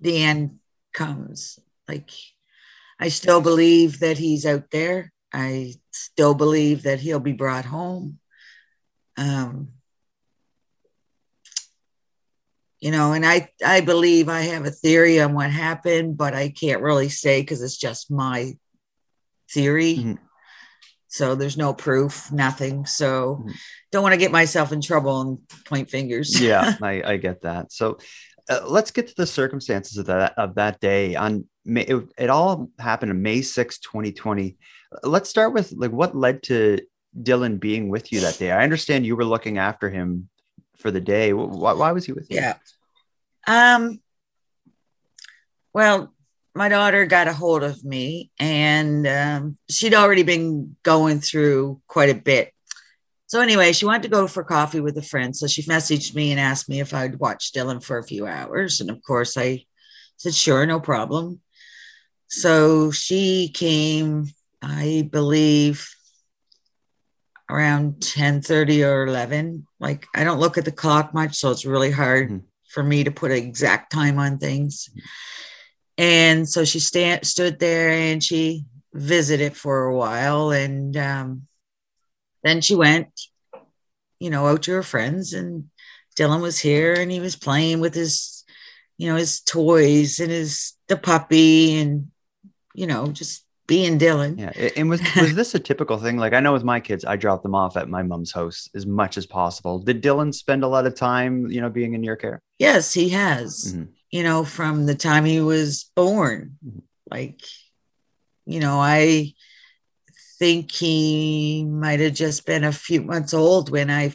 the 0.02 0.24
end 0.24 0.60
comes. 0.94 1.60
Like, 1.88 2.12
I 3.00 3.10
still 3.10 3.42
believe 3.42 4.00
that 4.00 4.18
he's 4.18 4.46
out 4.46 4.72
there. 4.72 5.12
I 5.34 5.76
still 5.92 6.34
believe 6.34 6.84
that 6.84 7.00
he'll 7.00 7.20
be 7.20 7.34
brought 7.34 7.66
home. 7.66 8.20
Um, 9.18 9.70
you 12.80 12.92
know, 12.92 13.14
and 13.14 13.26
I 13.26 13.50
I 13.66 13.82
believe 13.82 14.30
I 14.30 14.42
have 14.42 14.66
a 14.66 14.72
theory 14.72 15.20
on 15.20 15.34
what 15.34 15.50
happened, 15.50 16.18
but 16.18 16.34
I 16.34 16.50
can't 16.50 16.82
really 16.82 17.10
say 17.10 17.42
because 17.42 17.62
it's 17.62 17.78
just 17.78 18.12
my 18.12 18.58
theory. 19.52 19.96
Mhm. 19.96 20.18
So 21.08 21.36
there's 21.36 21.58
no 21.58 21.74
proof, 21.74 22.32
nothing. 22.32 22.86
So 22.86 23.38
Mhm. 23.44 23.54
don't 23.92 24.04
want 24.04 24.14
to 24.14 24.18
get 24.18 24.32
myself 24.32 24.72
in 24.72 24.82
trouble 24.82 25.22
and 25.22 25.38
point 25.66 25.90
fingers. 25.90 26.30
yeah 26.42 26.76
I, 26.82 27.02
I 27.06 27.18
get 27.18 27.42
that 27.44 27.72
so 27.72 27.98
uh, 28.50 28.62
let's 28.66 28.92
get 28.92 29.08
to 29.08 29.16
the 29.16 29.26
circumstances 29.26 29.98
of 29.98 30.06
that 30.08 30.38
of 30.38 30.56
that 30.56 30.80
day 30.80 31.16
on 31.16 31.46
May, 31.64 31.82
it, 31.82 32.08
it 32.18 32.30
all 32.30 32.70
happened 32.78 33.12
on 33.12 33.22
may 33.22 33.42
6 33.42 33.80
2020 33.80 34.58
let's 35.04 35.30
start 35.30 35.54
with 35.54 35.74
like 35.76 35.92
what 35.92 36.16
led 36.16 36.44
to 36.44 36.80
dylan 37.20 37.60
being 37.60 37.90
with 37.90 38.12
you 38.12 38.20
that 38.22 38.38
day 38.38 38.52
i 38.52 38.64
understand 38.64 39.06
you 39.06 39.16
were 39.16 39.26
looking 39.26 39.58
after 39.58 39.90
him 39.90 40.30
for 40.78 40.92
the 40.92 41.02
day 41.02 41.34
why, 41.34 41.74
why 41.74 41.92
was 41.92 42.06
he 42.06 42.14
with 42.14 42.30
you 42.30 42.38
Yeah. 42.38 42.56
Um 43.48 44.00
well, 45.74 46.14
my 46.56 46.70
daughter 46.70 47.06
got 47.06 47.28
a 47.28 47.34
hold 47.34 47.62
of 47.62 47.84
me 47.84 48.32
and 48.40 49.06
um, 49.06 49.58
she'd 49.70 49.94
already 49.94 50.24
been 50.24 50.78
going 50.84 51.20
through 51.20 51.82
quite 51.86 52.10
a 52.10 52.16
bit. 52.16 52.54
So 53.28 53.42
anyway, 53.42 53.74
she 53.74 53.86
wanted 53.86 54.04
to 54.04 54.08
go 54.08 54.26
for 54.26 54.46
coffee 54.46 54.80
with 54.80 54.98
a 54.98 55.02
friend. 55.02 55.36
So 55.36 55.48
she 55.48 55.64
messaged 55.64 56.16
me 56.16 56.32
and 56.32 56.40
asked 56.40 56.70
me 56.70 56.80
if 56.80 56.94
I'd 56.94 57.20
watch 57.20 57.52
Dylan 57.52 57.84
for 57.84 57.98
a 57.98 58.06
few 58.06 58.26
hours. 58.26 58.80
And 58.80 58.90
of 58.90 59.04
course 59.04 59.36
I 59.36 59.66
said, 60.16 60.34
sure, 60.34 60.66
no 60.66 60.80
problem. 60.80 61.42
So 62.30 62.92
she 62.92 63.50
came, 63.54 64.28
I 64.62 65.10
believe, 65.12 65.90
around 67.50 68.02
10 68.02 68.42
30 68.42 68.84
or 68.84 69.06
11 69.06 69.68
like 69.80 70.08
i 70.16 70.24
don't 70.24 70.40
look 70.40 70.58
at 70.58 70.66
the 70.66 70.72
clock 70.72 71.14
much 71.14 71.36
so 71.36 71.52
it's 71.52 71.66
really 71.66 71.92
hard 71.92 72.30
Mhm. 72.30 72.42
for 72.70 72.84
me 72.84 73.04
to 73.04 73.12
put 73.12 73.32
an 73.32 73.38
exact 73.38 73.92
time 73.92 74.18
on 74.20 74.38
things 74.40 74.90
and 75.98 76.48
so 76.50 76.66
she 76.66 76.80
stand, 76.80 77.26
stood 77.26 77.60
there 77.60 77.90
and 77.90 78.22
she 78.24 78.66
visited 78.94 79.56
for 79.56 79.86
a 79.86 79.96
while 79.96 80.52
and 80.52 80.98
um, 80.98 81.48
then 82.44 82.62
she 82.62 82.76
went 82.76 83.08
you 84.20 84.30
know 84.30 84.48
out 84.48 84.64
to 84.64 84.72
her 84.72 84.84
friends 84.84 85.34
and 85.34 85.70
dylan 86.18 86.42
was 86.42 86.60
here 86.60 86.94
and 86.94 87.12
he 87.12 87.20
was 87.20 87.36
playing 87.36 87.80
with 87.80 87.94
his 87.94 88.44
you 88.98 89.08
know 89.08 89.16
his 89.18 89.42
toys 89.42 90.20
and 90.20 90.32
his 90.32 90.74
the 90.88 90.98
puppy 90.98 91.76
and 91.80 92.10
you 92.74 92.88
know 92.88 93.08
just 93.08 93.45
being 93.68 93.98
dylan 93.98 94.38
yeah 94.40 94.52
and 94.78 94.90
was 94.90 95.02
was 95.16 95.34
this 95.36 95.56
a 95.56 95.60
typical 95.60 95.98
thing 95.98 96.18
like 96.18 96.34
i 96.34 96.40
know 96.40 96.54
with 96.54 96.64
my 96.64 96.80
kids 96.80 97.04
i 97.04 97.16
drop 97.16 97.42
them 97.42 97.56
off 97.56 97.76
at 97.76 97.90
my 97.90 98.04
mom's 98.04 98.32
house 98.32 98.70
as 98.76 98.86
much 98.86 99.18
as 99.18 99.26
possible 99.26 99.80
did 99.80 100.04
dylan 100.04 100.34
spend 100.34 100.64
a 100.64 100.68
lot 100.68 100.86
of 100.86 100.94
time 100.94 101.48
you 101.50 101.60
know 101.62 101.70
being 101.70 101.94
in 101.94 102.04
your 102.04 102.16
care 102.16 102.42
yes 102.60 102.94
he 102.94 103.10
has 103.10 103.74
Mhm. 103.74 103.88
you 104.12 104.24
know, 104.24 104.46
from 104.46 104.86
the 104.86 104.96
time 104.96 105.26
he 105.26 105.42
was 105.42 105.92
born. 105.96 106.58
Mhm. 106.66 106.84
Like, 107.12 107.42
you 108.46 108.60
know, 108.62 108.80
I 108.80 109.34
think 110.40 110.72
he 110.72 111.66
might 111.66 112.00
have 112.00 112.14
just 112.14 112.46
been 112.46 112.64
a 112.64 112.72
few 112.72 113.02
months 113.02 113.34
old 113.34 113.70
when 113.72 113.90
I 113.90 114.14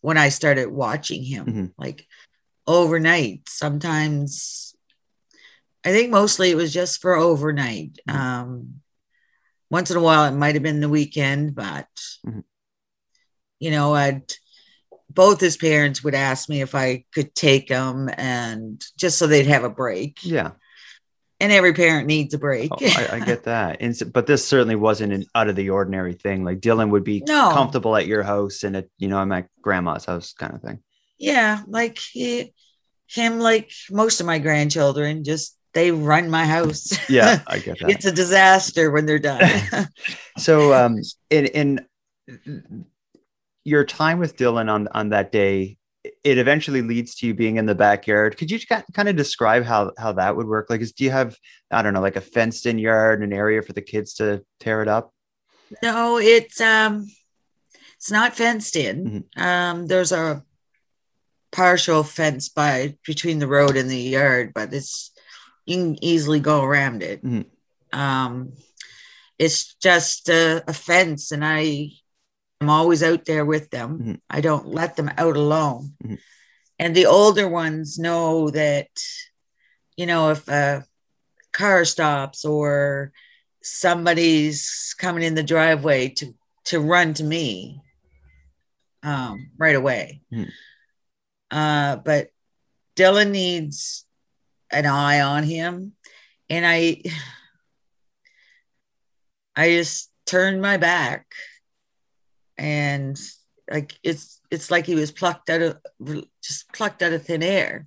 when 0.00 0.16
I 0.16 0.30
started 0.30 0.68
watching 0.70 1.22
him. 1.22 1.44
Mhm. 1.46 1.72
Like 1.76 2.06
overnight. 2.66 3.48
Sometimes 3.48 4.74
I 5.84 5.90
think 5.92 6.10
mostly 6.10 6.50
it 6.50 6.56
was 6.56 6.72
just 6.72 7.00
for 7.02 7.14
overnight. 7.14 7.98
Mhm. 8.08 8.14
Um 8.14 8.74
once 9.72 9.90
in 9.90 9.96
a 9.96 10.00
while 10.02 10.24
it 10.26 10.36
might 10.36 10.54
have 10.54 10.62
been 10.62 10.80
the 10.80 10.88
weekend, 10.88 11.54
but 11.56 11.88
Mhm. 12.24 12.44
you 13.58 13.70
know, 13.72 13.94
I'd 13.94 14.22
both 15.10 15.40
his 15.40 15.56
parents 15.56 16.02
would 16.04 16.14
ask 16.14 16.48
me 16.48 16.62
if 16.62 16.74
I 16.74 17.04
could 17.14 17.34
take 17.34 17.68
him 17.68 18.08
and 18.16 18.82
just 18.96 19.18
so 19.18 19.26
they'd 19.26 19.46
have 19.46 19.64
a 19.64 19.68
break. 19.70 20.18
yeah 20.24 20.52
And 21.40 21.50
every 21.52 21.72
parent 21.74 22.06
needs 22.06 22.32
a 22.34 22.38
break. 22.38 22.70
Oh, 22.72 22.78
I, 22.80 23.16
I 23.16 23.18
get 23.20 23.44
that. 23.44 23.78
And 23.82 23.90
s- 23.92 24.02
but 24.04 24.26
this 24.26 24.46
certainly 24.46 24.76
wasn't 24.76 25.12
an 25.12 25.24
out 25.34 25.48
of 25.48 25.56
the 25.56 25.70
ordinary 25.70 26.14
thing. 26.14 26.44
Like 26.44 26.60
Dylan 26.60 26.90
would 26.90 27.04
be 27.04 27.22
No. 27.26 27.50
comfortable 27.52 27.96
at 27.96 28.06
your 28.06 28.22
house 28.22 28.62
and 28.62 28.76
at, 28.76 28.86
you 28.98 29.08
know, 29.08 29.18
I'm 29.18 29.32
at 29.32 29.48
grandma's 29.60 30.04
house 30.04 30.32
kind 30.32 30.54
of 30.54 30.62
thing. 30.62 30.78
yeah, 31.18 31.62
like 31.66 31.98
he, 32.12 32.52
him, 33.08 33.38
like 33.38 33.70
most 33.90 34.20
of 34.20 34.26
my 34.26 34.38
grandchildren, 34.38 35.24
just 35.24 35.56
they 35.74 35.90
run 35.90 36.30
my 36.30 36.44
house. 36.44 36.98
Yeah, 37.08 37.40
I 37.46 37.58
get 37.58 37.78
that. 37.80 37.90
it's 37.90 38.04
a 38.04 38.12
disaster 38.12 38.90
when 38.90 39.06
they're 39.06 39.18
done. 39.18 39.42
so 40.38 40.72
um 40.72 40.98
in 41.30 41.46
in 41.46 41.86
your 43.64 43.84
time 43.84 44.18
with 44.18 44.36
Dylan 44.36 44.70
on 44.70 44.88
on 44.88 45.10
that 45.10 45.32
day, 45.32 45.78
it 46.24 46.38
eventually 46.38 46.82
leads 46.82 47.14
to 47.16 47.26
you 47.26 47.34
being 47.34 47.56
in 47.56 47.66
the 47.66 47.74
backyard. 47.74 48.36
Could 48.36 48.50
you 48.50 48.58
kind 48.66 49.08
of 49.08 49.16
describe 49.16 49.64
how 49.64 49.92
how 49.98 50.12
that 50.12 50.36
would 50.36 50.46
work? 50.46 50.68
Like, 50.68 50.80
is 50.80 50.92
do 50.92 51.04
you 51.04 51.10
have 51.10 51.36
I 51.70 51.82
don't 51.82 51.94
know, 51.94 52.00
like 52.00 52.16
a 52.16 52.20
fenced 52.20 52.66
in 52.66 52.78
yard, 52.78 53.22
and 53.22 53.32
an 53.32 53.38
area 53.38 53.62
for 53.62 53.72
the 53.72 53.82
kids 53.82 54.14
to 54.14 54.44
tear 54.60 54.82
it 54.82 54.88
up? 54.88 55.12
No, 55.82 56.18
it's 56.18 56.60
um, 56.60 57.06
it's 57.96 58.10
not 58.10 58.34
fenced 58.34 58.76
in. 58.76 59.24
Mm-hmm. 59.36 59.42
Um, 59.42 59.86
there's 59.86 60.12
a 60.12 60.42
partial 61.52 62.02
fence 62.02 62.48
by 62.48 62.96
between 63.06 63.38
the 63.38 63.46
road 63.46 63.76
and 63.76 63.88
the 63.88 63.96
yard, 63.96 64.52
but 64.54 64.72
it's 64.74 65.11
you 65.66 65.76
can 65.76 66.04
easily 66.04 66.40
go 66.40 66.62
around 66.62 67.02
it. 67.02 67.22
Mhm. 67.24 67.46
Um, 67.92 68.52
it's 69.38 69.74
just 69.74 70.28
a, 70.28 70.62
a 70.68 70.72
fence, 70.72 71.32
and 71.32 71.44
I 71.44 71.90
am 72.60 72.70
always 72.70 73.02
out 73.02 73.24
there 73.24 73.44
with 73.44 73.70
them. 73.70 73.98
Mhm. 73.98 74.20
I 74.30 74.40
don't 74.40 74.68
let 74.68 74.96
them 74.96 75.10
out 75.16 75.36
alone. 75.36 75.94
Mhm. 76.04 76.18
And 76.78 76.96
the 76.96 77.06
older 77.06 77.48
ones 77.48 77.98
know 77.98 78.50
that, 78.50 78.88
you 79.96 80.06
know, 80.06 80.30
if 80.30 80.48
a 80.48 80.84
car 81.52 81.84
stops 81.84 82.44
or 82.44 83.12
somebody's 83.62 84.94
coming 84.98 85.22
in 85.22 85.34
the 85.34 85.42
driveway 85.42 86.08
to 86.08 86.34
to 86.64 86.80
run 86.80 87.12
to 87.14 87.24
me 87.24 87.80
um, 89.02 89.50
right 89.58 89.74
away. 89.74 90.22
Mhm. 90.32 90.50
Uh, 91.50 91.96
but 91.96 92.30
Dylan 92.96 93.30
needs 93.30 94.06
an 94.72 94.86
eye 94.86 95.20
on 95.20 95.44
him, 95.44 95.92
and 96.48 96.66
I 96.66 97.02
I 99.54 99.70
just 99.70 100.10
turned 100.26 100.62
my 100.62 100.76
back, 100.76 101.26
and 102.56 103.20
like 103.70 103.94
it's 104.02 104.40
it's 104.50 104.70
like 104.70 104.86
he 104.86 104.94
was 104.94 105.12
plucked 105.12 105.50
out 105.50 105.62
of 105.62 105.78
just 106.42 106.72
plucked 106.72 107.02
out 107.02 107.12
of 107.12 107.24
thin 107.24 107.42
air. 107.42 107.86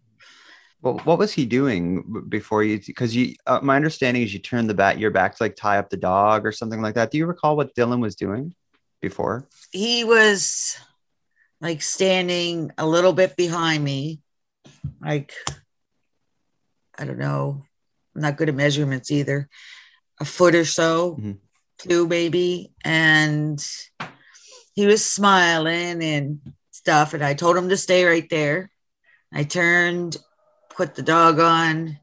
Well, 0.82 1.00
what 1.04 1.18
was 1.18 1.34
he 1.34 1.46
doing 1.46 2.26
before 2.30 2.64
you? 2.64 2.80
Because 2.86 3.16
you, 3.16 3.34
uh, 3.48 3.60
my 3.64 3.76
understanding 3.76 4.22
is 4.22 4.34
you 4.34 4.40
turned 4.40 4.70
the 4.70 4.76
bat 4.76 5.00
your 5.00 5.10
back 5.10 5.36
to 5.36 5.44
like 5.44 5.56
tie 5.56 5.80
up 5.80 5.90
the 5.90 5.98
dog 5.98 6.46
or 6.46 6.52
something 6.52 6.82
like 6.82 6.94
that. 6.94 7.10
Do 7.10 7.18
you 7.18 7.26
recall 7.26 7.58
what 7.58 7.74
Dylan 7.74 8.02
was 8.02 8.16
doing 8.16 8.54
before? 9.02 9.48
he 9.76 10.06
was 10.06 10.78
like 11.60 11.82
standing 11.82 12.72
a 12.78 12.88
little 12.88 13.12
bit 13.12 13.36
behind 13.36 13.84
me, 13.84 14.22
like 15.02 15.34
I 16.98 17.06
don't 17.06 17.20
know, 17.20 17.64
I'm 18.16 18.22
not 18.22 18.38
good 18.38 18.50
at 18.50 18.56
measurements 18.56 19.12
either, 19.12 19.50
a 20.20 20.26
foot 20.26 20.56
or 20.56 20.66
so, 20.66 21.18
Mhm. 21.18 21.40
two 21.78 22.08
maybe, 22.08 22.72
and 22.84 23.66
he 24.74 24.86
was 24.86 25.04
smiling 25.04 26.04
and 26.04 26.54
stuff. 26.72 27.14
And 27.14 27.24
I 27.24 27.34
told 27.34 27.58
him 27.58 27.70
to 27.70 27.78
stay 27.78 28.06
right 28.06 28.30
there. 28.30 28.70
I 29.32 29.44
turned, 29.44 30.18
put 30.70 30.96
the 30.96 31.02
dog 31.02 31.40
on 31.40 32.00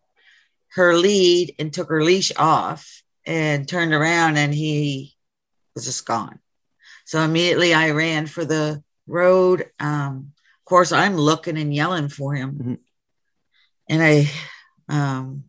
her 0.74 0.94
lead, 0.96 1.54
and 1.58 1.72
took 1.72 1.88
her 1.88 2.02
leash 2.02 2.32
off, 2.36 3.02
and 3.24 3.68
turned 3.68 3.92
around, 3.92 4.36
and 4.36 4.54
he 4.54 5.14
was 5.74 5.84
just 5.84 6.04
gone. 6.06 6.40
So 7.04 7.20
immediately 7.20 7.74
I 7.74 7.90
ran 7.90 8.26
for 8.26 8.44
the 8.44 8.82
road. 9.06 9.70
Um, 9.78 10.32
of 10.60 10.64
course, 10.64 10.92
I'm 10.92 11.16
looking 11.16 11.58
and 11.58 11.74
yelling 11.74 12.08
for 12.08 12.34
him. 12.34 12.58
Mhm. 12.58 12.78
And 13.88 14.02
I, 14.02 14.30
um, 14.88 15.44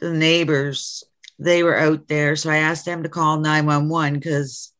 the 0.00 0.12
neighbors, 0.12 1.04
they 1.38 1.62
were 1.62 1.78
out 1.78 2.08
there. 2.08 2.36
So 2.36 2.50
I 2.50 2.58
asked 2.58 2.84
them 2.84 3.02
to 3.02 3.08
call 3.08 3.38
911 3.38 4.14
because 4.14 4.72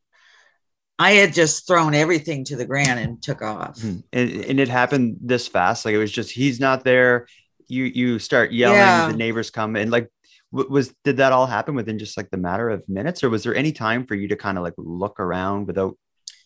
I 0.98 1.12
had 1.12 1.32
just 1.32 1.66
thrown 1.66 1.94
everything 1.94 2.44
to 2.46 2.56
the 2.56 2.66
ground 2.66 2.98
and 2.98 3.22
took 3.22 3.42
off. 3.42 3.78
Mhm. 3.78 4.02
And, 4.12 4.30
and 4.30 4.60
it 4.60 4.68
happened 4.68 5.18
this 5.20 5.46
fast. 5.46 5.84
Like 5.84 5.94
it 5.94 5.98
was 5.98 6.12
just 6.12 6.32
he's 6.32 6.58
not 6.58 6.84
there. 6.84 7.26
You 7.68 7.84
you 7.84 8.18
start 8.18 8.52
yelling. 8.52 8.78
Yeah. 8.78 9.08
The 9.10 9.16
neighbors 9.16 9.50
come 9.50 9.76
and 9.76 9.90
like 9.90 10.10
was 10.50 10.94
did 11.04 11.18
that 11.18 11.32
all 11.32 11.46
happen 11.46 11.74
within 11.74 11.98
just 11.98 12.16
like 12.16 12.30
the 12.30 12.38
matter 12.38 12.70
of 12.70 12.88
minutes, 12.88 13.22
or 13.22 13.30
was 13.30 13.44
there 13.44 13.54
any 13.54 13.70
time 13.70 14.06
for 14.06 14.14
you 14.14 14.28
to 14.28 14.36
kind 14.36 14.56
of 14.56 14.64
like 14.64 14.74
look 14.76 15.20
around 15.20 15.66
without? 15.66 15.96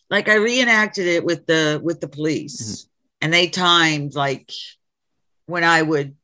Like 0.09 0.27
I 0.27 0.35
reenacted 0.35 1.07
it 1.07 1.23
with 1.23 1.45
the 1.47 1.79
with 1.81 2.01
the 2.01 2.09
police 2.09 2.87
and 3.21 3.33
they 3.33 3.47
timed 3.47 4.13
like 4.13 4.51
when 5.45 5.63
I 5.63 5.81
would 5.81 6.15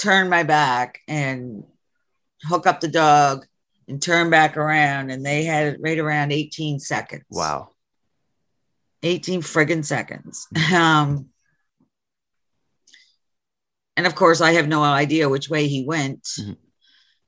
turn 0.00 0.28
my 0.28 0.42
back 0.42 1.00
and 1.06 1.64
hook 2.42 2.66
up 2.66 2.80
the 2.80 2.88
dog 2.88 3.46
and 3.86 4.00
turn 4.00 4.30
back 4.30 4.56
around 4.56 5.10
and 5.10 5.24
they 5.24 5.44
had 5.44 5.74
it 5.74 5.80
right 5.80 5.98
around 5.98 6.32
18 6.32 6.78
seconds. 6.80 7.24
Wow. 7.30 7.70
18 9.02 9.42
friggin' 9.42 9.84
seconds. 9.84 10.46
Um, 10.74 11.26
and 13.96 14.06
of 14.06 14.14
course, 14.14 14.40
I 14.40 14.52
have 14.52 14.68
no 14.68 14.82
idea 14.82 15.28
which 15.28 15.50
way 15.50 15.66
he 15.66 15.84
went. 15.84 16.22
Mhm. 16.38 16.56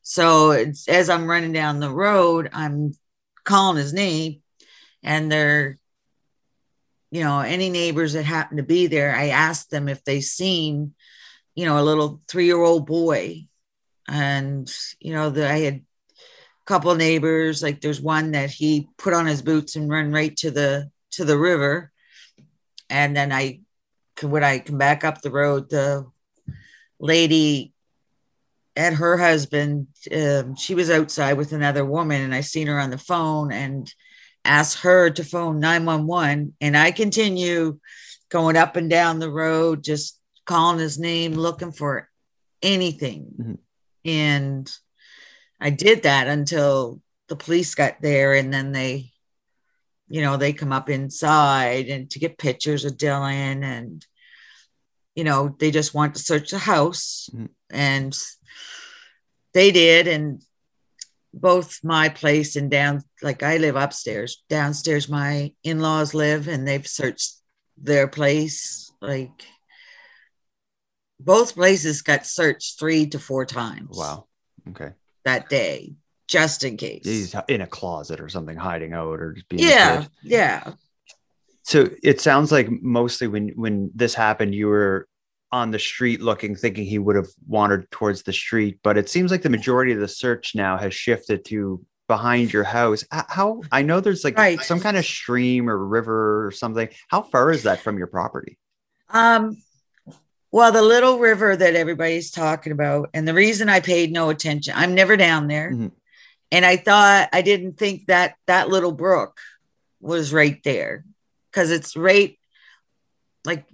So 0.00 0.52
it's, 0.52 0.88
as 0.88 1.10
I'm 1.10 1.28
running 1.28 1.52
down 1.52 1.80
the 1.80 1.92
road, 1.92 2.48
I'm 2.52 2.94
calling 3.44 3.76
his 3.76 3.92
name, 3.92 4.40
and 5.02 5.30
they're, 5.30 5.78
you 7.10 7.22
know, 7.22 7.40
any 7.40 7.68
neighbors 7.68 8.14
that 8.14 8.24
happen 8.24 8.56
to 8.56 8.62
be 8.62 8.86
there, 8.86 9.14
I 9.14 9.28
asked 9.28 9.70
them 9.70 9.88
if 9.88 10.02
they 10.04 10.20
seen, 10.22 10.94
you 11.54 11.66
know, 11.66 11.78
a 11.78 11.84
little 11.84 12.20
three 12.28 12.46
year 12.46 12.60
old 12.60 12.86
boy. 12.86 13.46
And, 14.08 14.72
you 15.00 15.12
know, 15.12 15.30
the, 15.30 15.48
I 15.48 15.58
had 15.60 15.74
a 15.74 15.82
couple 16.66 16.94
neighbors, 16.94 17.62
like 17.62 17.80
there's 17.80 18.00
one 18.00 18.32
that 18.32 18.50
he 18.50 18.88
put 18.98 19.14
on 19.14 19.26
his 19.26 19.42
boots 19.42 19.76
and 19.76 19.90
run 19.90 20.12
right 20.12 20.36
to 20.38 20.50
the 20.50 20.90
to 21.12 21.24
the 21.24 21.38
river. 21.38 21.92
And 22.90 23.16
then 23.16 23.32
I 23.32 23.60
when 24.22 24.44
I 24.44 24.58
come 24.58 24.78
back 24.78 25.04
up 25.04 25.20
the 25.20 25.30
road, 25.30 25.70
the 25.70 26.06
lady 26.98 27.72
and 28.76 28.94
her 28.96 29.16
husband, 29.16 29.88
um, 30.14 30.56
she 30.56 30.74
was 30.74 30.90
outside 30.90 31.34
with 31.34 31.52
another 31.52 31.84
woman, 31.84 32.22
and 32.22 32.34
I 32.34 32.40
seen 32.40 32.68
her 32.68 32.78
on 32.78 32.90
the 32.90 32.98
phone 32.98 33.52
and 33.52 33.92
asked 34.44 34.80
her 34.80 35.10
to 35.10 35.24
phone 35.24 35.60
911. 35.60 36.54
And 36.60 36.76
I 36.76 36.90
continue 36.90 37.78
going 38.30 38.56
up 38.56 38.76
and 38.76 38.88
down 38.88 39.18
the 39.18 39.30
road, 39.30 39.84
just 39.84 40.18
calling 40.44 40.78
his 40.78 40.98
name, 40.98 41.34
looking 41.34 41.72
for 41.72 42.08
anything. 42.62 43.34
Mhm. 43.38 43.58
And 44.04 44.72
I 45.60 45.70
did 45.70 46.02
that 46.02 46.26
until 46.26 47.00
the 47.28 47.36
police 47.36 47.74
got 47.74 48.00
there, 48.02 48.34
and 48.34 48.52
then 48.52 48.72
they, 48.72 49.12
you 50.08 50.20
know, 50.20 50.36
they 50.36 50.52
come 50.52 50.72
up 50.72 50.90
inside 50.90 51.88
and 51.88 52.10
to 52.10 52.18
get 52.18 52.38
pictures 52.38 52.84
of 52.84 52.96
Dylan 52.96 53.62
and 53.62 54.06
you 55.14 55.24
know, 55.24 55.54
they 55.58 55.70
just 55.70 55.92
want 55.92 56.14
to 56.14 56.22
search 56.22 56.50
the 56.50 56.58
house 56.58 57.28
Mhm. 57.34 57.50
and 57.68 58.18
they 59.52 59.70
did. 59.70 60.08
And 60.08 60.42
both 61.34 61.84
my 61.84 62.08
place 62.08 62.56
and 62.56 62.70
down, 62.70 63.02
like 63.20 63.42
I 63.42 63.58
live 63.58 63.76
upstairs, 63.76 64.42
downstairs, 64.48 65.08
my 65.08 65.54
in 65.62 65.80
laws 65.80 66.14
live 66.14 66.48
and 66.48 66.66
they've 66.66 66.86
searched 66.86 67.34
their 67.76 68.08
place. 68.08 68.90
Like 69.00 69.44
both 71.24 71.54
places 71.54 72.02
got 72.02 72.26
searched 72.26 72.78
three 72.78 73.06
to 73.08 73.18
four 73.18 73.44
times 73.44 73.96
Wow. 73.96 74.26
Okay. 74.70 74.90
that 75.24 75.48
day, 75.48 75.94
just 76.28 76.64
in 76.64 76.76
case. 76.76 77.02
He's 77.04 77.34
in 77.48 77.60
a 77.60 77.66
closet 77.66 78.20
or 78.20 78.28
something, 78.28 78.56
hiding 78.56 78.92
out 78.92 79.20
or 79.20 79.32
just 79.34 79.48
being. 79.48 79.62
yeah. 79.62 80.04
Yeah. 80.22 80.72
So 81.64 81.88
it 82.02 82.20
sounds 82.20 82.50
like 82.50 82.68
mostly 82.70 83.28
when 83.28 83.48
when 83.50 83.90
this 83.94 84.14
happened, 84.14 84.54
you 84.54 84.66
were 84.66 85.06
on 85.52 85.70
the 85.70 85.78
street 85.78 86.20
looking, 86.20 86.56
thinking 86.56 86.84
he 86.84 86.98
would 86.98 87.14
have 87.14 87.28
wandered 87.46 87.88
towards 87.90 88.22
the 88.22 88.32
street. 88.32 88.78
But 88.82 88.96
it 88.98 89.08
seems 89.08 89.30
like 89.30 89.42
the 89.42 89.50
majority 89.50 89.92
of 89.92 90.00
the 90.00 90.08
search 90.08 90.54
now 90.54 90.76
has 90.78 90.92
shifted 90.94 91.44
to 91.46 91.84
behind 92.08 92.52
your 92.52 92.64
house. 92.64 93.04
How 93.10 93.62
I 93.70 93.82
know 93.82 94.00
there's 94.00 94.24
like 94.24 94.36
Right. 94.36 94.60
some 94.60 94.80
kind 94.80 94.96
of 94.96 95.04
stream 95.04 95.68
or 95.70 95.78
river 95.86 96.44
or 96.46 96.50
something. 96.50 96.88
How 97.08 97.22
far 97.22 97.50
is 97.52 97.62
that 97.62 97.80
from 97.80 97.96
your 97.96 98.06
property? 98.08 98.58
Um, 99.10 99.56
well, 100.52 100.70
the 100.70 100.82
little 100.82 101.18
river 101.18 101.56
that 101.56 101.74
everybody's 101.74 102.30
talking 102.30 102.72
about, 102.72 103.08
and 103.14 103.26
the 103.26 103.34
reason 103.34 103.68
I 103.68 103.80
paid 103.80 104.12
no 104.12 104.28
attention, 104.30 104.74
I'm 104.76 104.94
never 104.94 105.16
down 105.16 105.48
there. 105.48 105.70
Mhm. 105.72 105.92
And 106.52 106.66
I 106.66 106.76
thought 106.76 107.30
I 107.32 107.40
didn't 107.40 107.78
think 107.78 108.06
that 108.06 108.36
that 108.46 108.68
little 108.68 108.92
brook 108.92 109.38
was 110.00 110.32
right 110.32 110.62
there 110.62 111.04
because 111.50 111.70
it's 111.70 111.96
right 111.96 112.38
like 113.44 113.64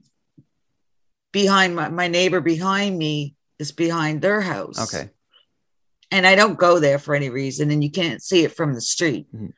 behind 1.32 1.74
my, 1.74 1.88
my 1.88 2.06
neighbor 2.08 2.40
behind 2.40 2.96
me 2.96 3.34
is 3.58 3.72
behind 3.72 4.22
their 4.22 4.40
house. 4.40 4.94
Okay. 4.94 5.10
And 6.10 6.26
I 6.26 6.36
don't 6.36 6.58
go 6.58 6.78
there 6.78 6.98
for 6.98 7.14
any 7.14 7.28
reason, 7.28 7.70
and 7.70 7.82
you 7.82 7.90
can't 7.90 8.22
see 8.22 8.44
it 8.44 8.54
from 8.54 8.72
the 8.72 8.80
street. 8.80 9.26
Mhm. 9.34 9.52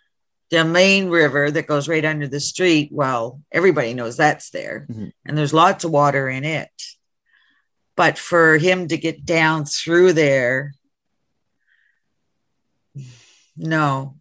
The 0.50 0.64
main 0.64 1.10
river 1.10 1.48
that 1.50 1.68
goes 1.68 1.86
right 1.86 2.04
under 2.04 2.26
the 2.26 2.40
street, 2.40 2.88
well, 2.90 3.40
everybody 3.52 3.94
knows 3.94 4.16
that's 4.16 4.50
there, 4.50 4.86
Mhm. 4.90 5.12
and 5.26 5.38
there's 5.38 5.52
lots 5.52 5.84
of 5.84 5.92
water 5.92 6.28
in 6.28 6.44
it. 6.44 6.70
But 8.00 8.16
for 8.16 8.56
him 8.56 8.88
to 8.88 8.96
get 8.96 9.26
down 9.26 9.66
through 9.66 10.14
there, 10.14 10.72
no. 13.54 14.16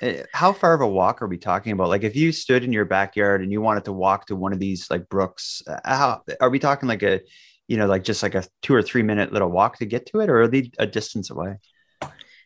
Eh, 0.00 0.22
How 0.32 0.54
far 0.54 0.72
of 0.72 0.80
a 0.80 0.88
walk 0.88 1.20
are 1.20 1.26
we 1.26 1.36
talking 1.36 1.72
about? 1.72 1.90
Like, 1.90 2.02
if 2.02 2.16
you 2.16 2.32
stood 2.32 2.64
in 2.64 2.72
your 2.72 2.86
backyard 2.86 3.42
and 3.42 3.52
you 3.52 3.60
wanted 3.60 3.84
to 3.84 3.92
walk 3.92 4.28
to 4.28 4.36
one 4.36 4.54
of 4.54 4.58
these 4.58 4.90
like 4.90 5.06
brooks, 5.10 5.62
uh, 5.66 5.80
how 5.84 6.22
are 6.40 6.48
we 6.48 6.58
talking? 6.58 6.88
Like 6.88 7.02
a, 7.02 7.20
you 7.68 7.76
know, 7.76 7.84
like 7.86 8.04
just 8.04 8.22
like 8.22 8.34
a 8.34 8.42
two 8.62 8.72
or 8.74 8.80
three 8.80 9.02
minute 9.02 9.34
little 9.34 9.50
walk 9.50 9.76
to 9.80 9.84
get 9.84 10.06
to 10.06 10.20
it, 10.20 10.30
or 10.30 10.40
are 10.40 10.48
they 10.48 10.70
a 10.78 10.86
distance 10.86 11.28
away? 11.28 11.58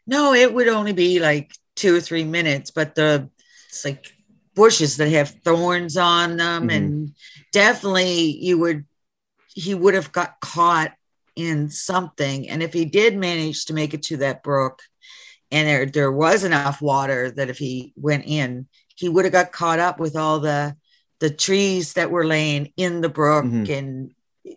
No, 0.09 0.35
it 0.35 0.53
would 0.53 0.67
only 0.67 0.93
be 0.93 1.21
like 1.21 1.53
two 1.77 1.95
or 1.95 2.01
three 2.01 2.25
minutes, 2.25 2.73
but 2.73 2.97
the 2.97 3.31
it's 3.69 3.85
like 3.85 4.13
bushes 4.57 4.97
that 4.97 5.09
have 5.11 5.31
thorns 5.45 5.97
on 5.97 6.37
them, 6.37 6.69
Mhm. 6.69 6.75
and 6.75 7.15
definitely 7.53 8.39
you 8.43 8.59
would 8.59 8.85
he 9.55 9.75
would 9.75 9.95
have 9.95 10.13
got 10.13 10.41
caught 10.41 10.93
in 11.37 11.71
something. 11.71 12.49
And 12.49 12.63
if 12.63 12.73
he 12.73 12.85
did 12.85 13.17
manage 13.17 13.65
to 13.67 13.73
make 13.75 13.95
it 13.95 14.03
to 14.05 14.19
that 14.19 14.43
brook, 14.43 14.83
and 15.51 15.67
there 15.69 15.87
there 15.87 16.13
was 16.13 16.45
enough 16.45 16.83
water 16.83 17.31
that 17.31 17.49
if 17.49 17.59
he 17.59 17.93
went 17.97 18.25
in, 18.27 18.67
he 18.97 19.09
would 19.09 19.25
have 19.25 19.33
got 19.33 19.53
caught 19.53 19.79
up 19.79 19.99
with 19.99 20.17
all 20.17 20.41
the 20.41 20.77
the 21.21 21.31
trees 21.31 21.95
that 21.95 22.11
were 22.11 22.27
laying 22.27 22.73
in 22.77 23.01
the 23.01 23.09
brook 23.09 23.45
Mhm. 23.45 23.69
and 23.79 24.11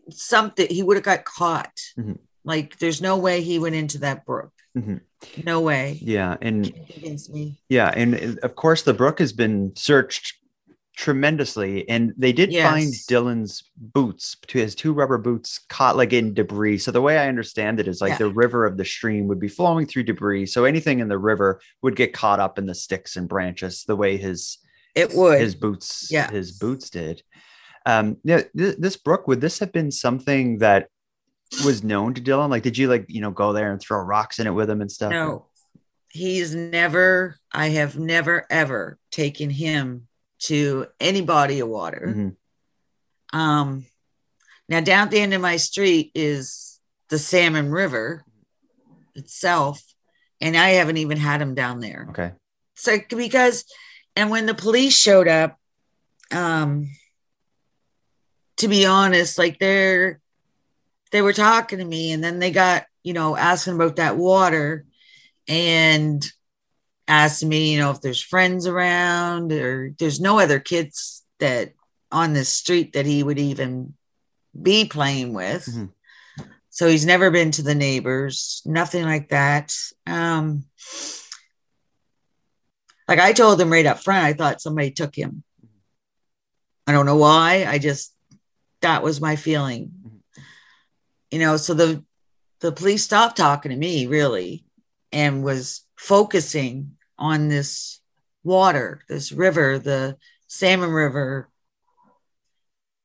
something 0.10 0.68
he 0.70 0.84
would 0.84 0.98
have 0.98 1.04
got 1.04 1.24
caught. 1.24 1.80
Mhm. 1.98 2.18
Like 2.44 2.80
there's 2.80 3.02
no 3.02 3.18
way 3.18 3.42
he 3.42 3.60
went 3.60 3.76
into 3.76 4.00
that 4.00 4.26
brook. 4.26 4.52
Mhm. 4.76 5.02
No 5.44 5.62
way. 5.62 5.98
Yeah, 6.02 6.36
and 6.42 6.62
me. 7.30 7.60
yeah, 7.70 7.92
and 7.96 8.40
of 8.40 8.56
course 8.56 8.82
the 8.84 8.94
brook 8.94 9.20
has 9.20 9.34
been 9.34 9.76
searched 9.76 10.37
tremendously, 10.98 11.88
and 11.88 12.12
they 12.18 12.34
did 12.34 12.52
find 12.52 12.92
Dylan's 12.92 13.64
boots, 13.78 14.36
to 14.48 14.58
his 14.58 14.74
two 14.76 14.94
rubber 14.94 15.18
boots, 15.20 15.60
caught 15.70 15.96
like 15.96 16.12
in 16.12 16.34
debris. 16.34 16.80
So 16.80 16.92
the 16.92 17.02
way 17.02 17.18
I 17.20 17.28
understand 17.30 17.80
it 17.80 17.88
is 17.88 18.02
like 18.02 18.14
Yeah. 18.14 18.18
the 18.18 18.34
river 18.34 18.66
of 18.66 18.78
the 18.78 18.84
stream 18.86 19.28
would 19.28 19.40
be 19.40 19.48
flowing 19.48 19.86
through 19.86 20.04
debris, 20.04 20.48
so 20.48 20.66
anything 20.66 21.00
in 21.00 21.08
the 21.08 21.18
river 21.20 21.62
would 21.84 21.96
get 21.96 22.14
caught 22.14 22.40
up 22.40 22.58
in 22.58 22.66
the 22.66 22.76
sticks 22.76 23.16
and 23.16 23.30
branches, 23.30 23.84
the 23.88 23.96
way 23.96 24.18
his 24.18 24.58
It 24.96 25.14
would. 25.14 25.40
his 25.40 25.54
boots 25.56 26.10
Yeah. 26.12 26.30
his 26.32 26.52
boots 26.52 26.90
did 26.90 27.22
um 27.86 28.18
yeah 28.24 28.42
th- 28.58 28.76
this 28.80 28.98
brook 28.98 29.28
would 29.28 29.40
this 29.40 29.60
have 29.60 29.72
been 29.72 29.92
something 29.92 30.58
that 30.58 30.90
was 31.64 31.84
known 31.84 32.14
to 32.16 32.22
dylan 32.22 32.50
like 32.50 32.64
did 32.64 32.78
you 32.78 32.90
like 32.90 33.06
you 33.08 33.22
know 33.22 33.32
go 33.32 33.54
there 33.54 33.72
and 33.72 33.80
throw 33.80 34.00
rocks 34.00 34.40
in 34.40 34.48
it 34.48 34.52
with 34.52 34.70
him 34.70 34.82
and 34.82 34.92
stuff 34.92 35.12
no, 35.12 35.46
he's 36.10 36.54
never, 36.56 37.38
I 37.52 37.68
have 37.70 37.98
never 38.00 38.46
ever 38.50 38.98
taken 39.12 39.50
him 39.52 40.07
to 40.40 40.88
any 41.00 41.22
body 41.22 41.60
of 41.60 41.68
water. 41.68 42.14
Mhm. 42.16 43.38
Um, 43.38 43.86
now 44.70 44.80
down 44.82 45.06
at 45.06 45.12
the 45.12 45.20
end 45.20 45.34
of 45.34 45.42
my 45.42 45.58
street 45.58 46.12
is 46.16 46.80
the 47.10 47.20
Salmon 47.20 47.72
River 47.72 48.24
itself, 49.16 49.82
and 50.40 50.56
I 50.56 50.70
haven't 50.72 50.98
even 50.98 51.18
had 51.18 51.42
them 51.42 51.56
down 51.56 51.80
there. 51.80 52.08
okay 52.10 52.34
So 52.76 52.98
because, 53.10 53.66
and 54.16 54.30
when 54.30 54.46
the 54.46 54.54
police 54.54 54.96
showed 54.98 55.28
up, 55.28 55.58
um, 56.32 56.90
to 58.58 58.68
be 58.68 58.86
honest, 58.86 59.38
like 59.38 59.60
they're 59.60 60.20
they 61.12 61.22
were 61.22 61.34
talking 61.34 61.80
to 61.80 61.86
me, 61.86 62.12
and 62.12 62.24
then 62.24 62.40
they 62.40 62.52
got 62.52 62.86
you 63.04 63.14
know 63.14 63.36
asking 63.36 63.76
about 63.76 63.96
that 63.96 64.18
water, 64.18 64.86
and 65.48 66.26
asking 67.08 67.50
me 67.50 67.74
you 67.74 67.80
know 67.80 67.92
if 67.92 68.02
there's 68.02 68.22
friends 68.22 68.68
around 68.68 69.52
or 69.52 69.94
there's 69.98 70.20
no 70.20 70.40
other 70.40 70.60
kids 70.60 71.24
that 71.40 71.74
on 72.12 72.34
the 72.34 72.46
street 72.46 72.94
that 72.94 73.06
he 73.06 73.22
would 73.24 73.40
even 73.40 73.94
be 74.60 74.86
playing 74.86 75.34
with. 75.34 75.66
Mhm. 75.66 75.92
So 76.70 76.88
he's 76.88 77.06
never 77.06 77.32
been 77.32 77.52
to 77.52 77.64
the 77.64 77.76
neighbors, 77.76 78.62
nothing 78.66 79.04
like 79.04 79.30
that. 79.30 79.76
Um, 80.06 80.66
like 83.08 83.20
I 83.20 83.34
told 83.34 83.60
him 83.60 83.72
right 83.72 83.86
up 83.86 84.04
front, 84.04 84.26
I 84.26 84.34
thought 84.34 84.62
somebody 84.62 84.92
took 84.92 85.16
him. 85.16 85.44
I 86.86 86.92
don't 86.92 87.06
know 87.06 87.18
why. 87.18 87.66
I 87.66 87.78
just 87.78 88.14
that 88.82 89.04
was 89.04 89.20
my 89.20 89.36
feeling. 89.36 89.92
You 91.32 91.40
know, 91.40 91.58
so 91.58 91.74
the 91.74 92.04
the 92.60 92.72
police 92.72 93.04
stopped 93.04 93.38
talking 93.38 93.72
to 93.72 93.78
me 93.78 94.08
really 94.08 94.66
and 95.12 95.44
was 95.44 95.82
focusing 95.96 96.97
on 97.18 97.48
this 97.48 98.00
water, 98.44 99.02
this 99.10 99.32
river, 99.32 99.80
the 99.80 100.18
salmon 100.48 100.92
river. 100.92 101.50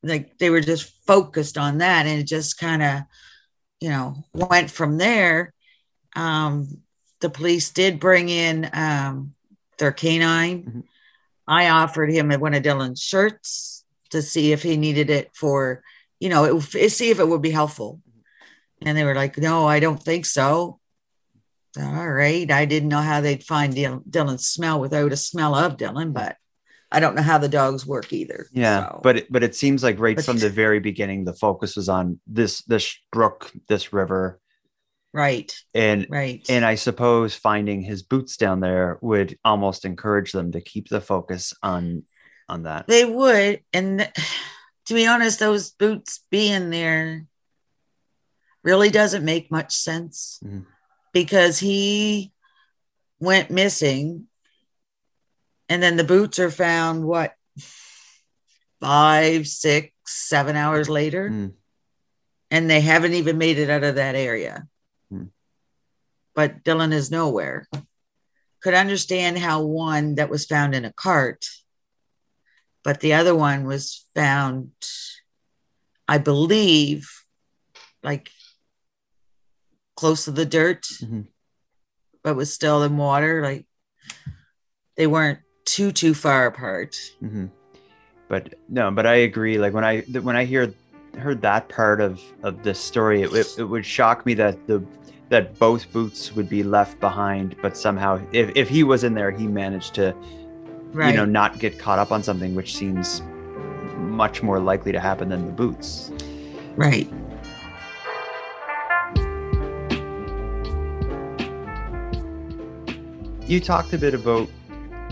Like 0.03 0.39
they 0.39 0.51
were 0.51 0.61
just 0.61 0.93
focused 1.07 1.59
on 1.59 1.79
that 1.79 2.07
and 2.07 2.21
it 2.21 2.27
just 2.27 2.59
kind 2.59 2.83
of, 2.83 3.03
you 3.81 3.91
know, 3.91 4.25
went 4.33 4.71
from 4.71 4.99
there. 4.99 5.53
Um, 6.15 6.83
the 7.21 7.31
police 7.31 7.71
did 7.71 8.01
bring 8.01 8.29
in 8.29 8.69
um, 8.73 9.35
their 9.79 9.93
canine. 9.93 10.65
Mhm. 10.65 10.83
I 11.47 11.69
offered 11.71 12.11
him 12.11 12.31
one 12.41 12.55
of 12.55 12.63
Dylan's 12.63 13.03
shirts 13.03 13.85
to 14.11 14.23
see 14.23 14.53
if 14.53 14.63
he 14.63 14.77
needed 14.77 15.11
it 15.11 15.31
for, 15.35 15.83
you 16.21 16.29
know, 16.29 16.45
it, 16.45 16.91
see 16.91 17.11
if 17.11 17.19
it 17.19 17.29
would 17.29 17.43
be 17.43 17.51
helpful. 17.51 18.01
And 18.83 18.97
they 18.97 19.05
were 19.05 19.15
like, 19.15 19.39
no, 19.39 19.67
I 19.67 19.81
don't 19.81 20.03
think 20.03 20.27
so. 20.27 20.79
All 21.79 22.09
right. 22.11 22.51
I 22.51 22.65
didn't 22.67 22.91
know 22.91 23.01
how 23.01 23.21
they'd 23.21 23.43
find 23.45 23.75
Dylan's 23.75 24.47
smell 24.49 24.79
without 24.81 25.13
a 25.13 25.17
smell 25.17 25.55
of 25.55 25.77
Dylan, 25.79 26.13
but 26.13 26.37
I 26.91 27.01
don't 27.01 27.15
know 27.15 27.23
how 27.23 27.39
the 27.39 27.49
dogs 27.49 27.87
work 27.87 28.13
either. 28.13 28.47
yeah 28.53 28.89
So- 28.89 29.01
but 29.03 29.17
it, 29.17 29.33
but 29.33 29.43
it 29.43 29.55
seems 29.55 29.83
like 29.83 29.99
right 29.99 30.17
But- 30.17 30.25
from 30.27 30.37
the 30.39 30.51
very 30.51 30.81
beginning 30.81 31.25
the 31.25 31.33
focus 31.33 31.77
was 31.77 31.89
on 31.89 32.21
this 32.27 32.63
this 32.65 32.95
brook 33.11 33.51
this 33.69 33.93
river 33.95 34.39
right, 35.15 35.51
and 35.75 36.07
right. 36.11 36.45
and 36.51 36.65
i 36.67 36.75
suppose 36.75 37.35
finding 37.35 37.81
his 37.83 38.03
boots 38.03 38.37
down 38.37 38.61
there 38.61 38.99
would 39.01 39.39
almost 39.45 39.85
encourage 39.87 40.33
them 40.33 40.53
to 40.53 40.61
keep 40.61 40.89
the 40.91 41.01
focus 41.01 41.55
on 41.63 42.03
on 42.49 42.65
that 42.65 42.87
They 42.89 43.07
would. 43.07 43.63
And 43.73 44.01
th- 44.01 44.11
to 44.87 44.95
be 44.95 45.07
honest, 45.07 45.39
those 45.39 45.71
boots 45.71 46.21
being 46.31 46.69
there 46.71 47.25
really 48.63 48.91
doesn't 48.91 49.25
make 49.25 49.51
much 49.51 49.75
sense 49.75 50.39
Mhm. 50.45 50.67
Because 51.13 51.59
he 51.59 52.33
went 53.21 53.51
missing. 53.51 54.27
And 55.69 55.83
then 55.83 55.97
the 55.97 56.05
boots 56.05 56.39
are 56.39 56.51
found, 56.51 57.05
what, 57.05 57.35
five, 58.81 59.47
six, 59.47 59.93
seven 60.05 60.57
hours 60.57 60.89
later? 60.89 61.31
Mm. 61.31 61.53
And 62.51 62.69
they 62.69 62.81
haven't 62.81 63.15
even 63.15 63.39
made 63.39 63.59
it 63.59 63.71
out 63.71 63.85
of 63.85 63.95
that 63.95 64.15
area. 64.15 64.67
Hmm. 65.11 65.27
But 66.35 66.63
Dylan 66.65 66.93
is 66.93 67.11
nowhere. 67.11 67.67
Could 68.63 68.75
understand 68.75 69.39
how 69.39 69.63
one 69.63 70.17
that 70.17 70.29
was 70.29 70.45
found 70.45 70.75
in 70.75 70.85
a 70.85 70.93
cart 70.93 71.47
but 72.85 73.01
the 73.01 73.15
other 73.15 73.35
one 73.35 73.65
was 73.65 74.05
found, 74.15 74.73
I 76.09 76.19
believe, 76.19 77.11
like 78.03 78.31
close 80.03 80.25
to 80.25 80.33
the 80.33 80.45
dirt, 80.45 80.83
Mhm. 81.01 81.27
but 82.25 82.35
was 82.35 82.53
still 82.53 82.83
in 82.83 82.97
water. 82.97 83.41
Like 83.41 83.67
they 84.97 85.07
weren't 85.07 85.39
too 85.65 85.93
too 85.93 86.13
far 86.13 86.47
apart. 86.47 86.97
hmm 87.21 87.47
But 88.29 88.55
no, 88.69 88.91
but 88.91 89.07
I 89.07 89.17
agree. 89.31 89.59
Like 89.59 89.73
when 89.75 89.85
I 89.85 90.01
when 90.29 90.35
I 90.37 90.45
hear 90.45 90.75
heard 91.19 91.41
that 91.43 91.69
part 91.69 92.01
of 92.01 92.21
of 92.43 92.63
this 92.65 92.81
story, 92.81 93.23
it, 93.23 93.33
it, 93.33 93.47
it 93.59 93.65
would 93.65 93.87
shock 93.87 94.27
me 94.27 94.35
that 94.35 94.57
the 94.67 94.83
that 95.29 95.57
both 95.59 95.83
boots 95.93 96.35
would 96.37 96.49
be 96.49 96.63
left 96.65 96.99
behind, 97.01 97.55
but 97.63 97.77
somehow 97.77 98.21
if, 98.33 98.51
if 98.57 98.69
he 98.69 98.83
was 98.83 99.05
in 99.05 99.15
there, 99.15 99.31
he 99.31 99.47
managed 99.47 99.95
to 99.95 100.15
Right. 100.93 101.11
you 101.11 101.17
know 101.17 101.25
not 101.25 101.59
get 101.61 101.79
caught 101.79 101.99
up 101.99 102.11
on 102.13 102.23
something, 102.23 102.55
which 102.57 102.75
seems 102.77 103.23
much 104.23 104.43
more 104.43 104.59
likely 104.61 104.93
to 104.93 105.01
happen 105.01 105.29
than 105.31 105.47
the 105.47 105.53
boots. 105.63 106.11
right. 106.77 107.09
You 113.53 113.61
talked 113.61 113.93
a 113.93 113.99
bit 113.99 114.15
about 114.15 114.49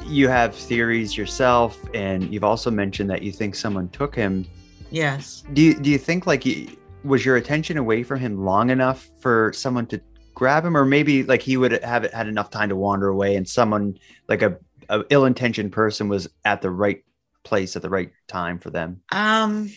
you 0.07 0.27
have 0.29 0.55
theories 0.55 1.15
yourself, 1.15 1.79
and 1.93 2.33
you've 2.33 2.43
also 2.43 2.71
mentioned 2.71 3.11
that 3.11 3.21
you 3.21 3.33
think 3.33 3.55
someone 3.55 3.91
took 3.91 4.15
him. 4.15 4.47
Yes. 4.91 5.45
Do 5.53 5.61
you, 5.61 5.75
do 5.75 5.91
you 5.91 5.99
think 5.99 6.27
like 6.27 6.47
y- 6.47 6.69
was 7.05 7.23
your 7.23 7.37
attention 7.37 7.77
away 7.77 8.03
from 8.03 8.19
him 8.19 8.43
long 8.43 8.71
enough 8.71 9.07
for 9.21 9.53
someone 9.53 9.85
to 9.89 10.01
grab 10.35 10.65
him, 10.65 10.75
or 10.75 10.87
maybe 10.87 11.23
like 11.23 11.43
he 11.43 11.59
would 11.59 11.85
have 11.85 12.11
had 12.13 12.29
enough 12.29 12.49
time 12.49 12.71
to 12.71 12.77
wander 12.77 13.09
away, 13.09 13.37
and 13.37 13.47
someone 13.47 13.99
like 14.27 14.41
a, 14.41 14.57
a 14.89 15.05
ill-intentioned 15.11 15.71
person 15.71 16.09
was 16.09 16.27
at 16.47 16.63
the 16.63 16.71
right 16.71 17.05
place 17.45 17.77
at 17.77 17.83
the 17.83 17.91
right 17.91 18.11
time 18.27 18.59
for 18.59 18.71
them? 18.71 19.03
Um 19.13 19.71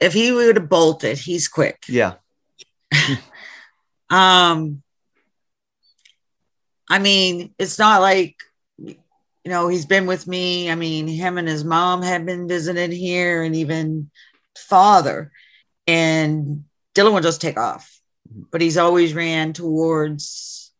if 0.00 0.12
he 0.12 0.32
would 0.32 0.56
have 0.56 0.68
bolted, 0.68 1.18
he's 1.18 1.46
quick. 1.46 1.84
Yeah. 1.88 2.14
Um, 4.10 4.82
I 6.88 6.98
mean, 6.98 7.54
it's 7.58 7.78
not 7.78 8.00
like 8.00 8.36
you 8.78 8.96
know 9.44 9.68
he's 9.68 9.86
been 9.86 10.06
with 10.06 10.26
me. 10.26 10.70
I 10.70 10.74
mean, 10.74 11.06
him 11.06 11.38
and 11.38 11.48
his 11.48 11.64
mom 11.64 12.02
have 12.02 12.24
been 12.24 12.48
visited 12.48 12.92
here, 12.92 13.42
and 13.42 13.54
even 13.56 14.10
father. 14.56 15.32
And 15.86 16.64
Dylan 16.94 17.14
will 17.14 17.20
just 17.20 17.40
take 17.40 17.58
off. 17.58 17.94
but 18.50 18.60
he's 18.60 18.76
always 18.76 19.14
ran 19.14 19.52
towards 19.54 20.70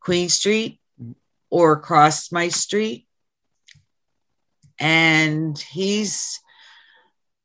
Queen 0.00 0.28
Street 0.28 0.80
or 1.50 1.72
across 1.72 2.32
my 2.32 2.48
street. 2.48 3.06
And 4.78 5.58
he's 5.58 6.40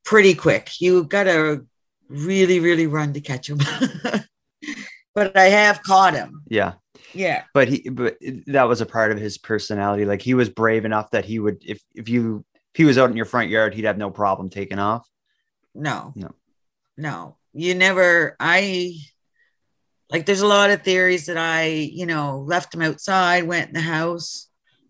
pretty 0.04 0.34
quick. 0.34 0.80
You 0.80 1.04
got 1.04 1.24
to 1.24 1.66
really, 2.08 2.60
really 2.60 2.86
run 2.86 3.12
to 3.14 3.20
catch 3.20 3.48
him. 3.48 3.58
but 5.18 5.36
I 5.36 5.44
have 5.44 5.82
caught 5.82 6.14
him. 6.14 6.42
Yeah. 6.48 6.74
Yeah. 7.14 7.44
But 7.54 7.68
he, 7.68 7.88
but 7.88 8.16
that 8.46 8.68
was 8.68 8.80
a 8.80 8.86
part 8.86 9.12
of 9.12 9.18
his 9.18 9.38
personality. 9.38 10.04
Like 10.04 10.22
he 10.22 10.34
was 10.34 10.48
brave 10.48 10.84
enough 10.84 11.10
that 11.12 11.24
he 11.24 11.38
would, 11.38 11.62
if 11.66 11.80
if 11.94 12.08
you 12.08 12.44
if 12.74 12.78
he 12.78 12.84
was 12.84 12.98
out 12.98 13.10
in 13.10 13.16
your 13.16 13.24
front 13.26 13.50
yard, 13.50 13.74
he'd 13.74 13.84
have 13.84 13.98
no 13.98 14.10
problem 14.10 14.50
taking 14.50 14.78
off. 14.78 15.08
No. 15.74 16.12
No. 16.14 16.30
No. 16.96 17.36
You 17.54 17.74
never, 17.74 18.36
I, 18.38 18.94
like, 20.10 20.26
there's 20.26 20.42
a 20.42 20.46
lot 20.46 20.70
of 20.70 20.82
theories 20.82 21.26
that 21.26 21.38
I, 21.38 21.64
you 21.66 22.06
know, 22.06 22.40
left 22.40 22.74
him 22.74 22.82
outside, 22.82 23.44
went 23.44 23.68
in 23.68 23.74
the 23.74 23.80
house. 23.80 24.48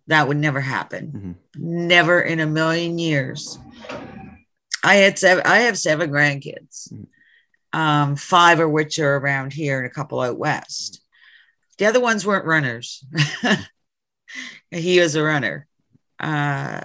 That 0.09 0.27
would 0.27 0.39
never 0.39 0.61
happen. 0.61 1.37
Mhm. 1.57 1.61
Never 1.63 2.21
in 2.21 2.41
a 2.41 2.47
million 2.47 2.99
years. 2.99 3.59
I 4.83 4.97
had 4.97 5.19
seven, 5.19 5.45
I 5.47 5.59
have 5.61 5.79
seven 5.79 6.11
grandkids, 6.11 6.93
Mhm. 6.93 7.07
Um, 7.73 8.17
five 8.17 8.61
of 8.61 8.71
which 8.71 8.99
are 8.99 9.17
around 9.17 9.53
here 9.53 9.79
and 9.79 9.87
a 9.87 9.95
couple 9.95 10.21
out 10.21 10.39
west. 10.39 11.01
The 11.79 11.87
other 11.87 12.01
ones 12.01 12.27
weren't 12.27 12.47
runners. 12.47 13.05
he 14.71 15.01
was 15.01 15.15
a 15.15 15.23
runner. 15.23 15.67
Uh, 16.19 16.81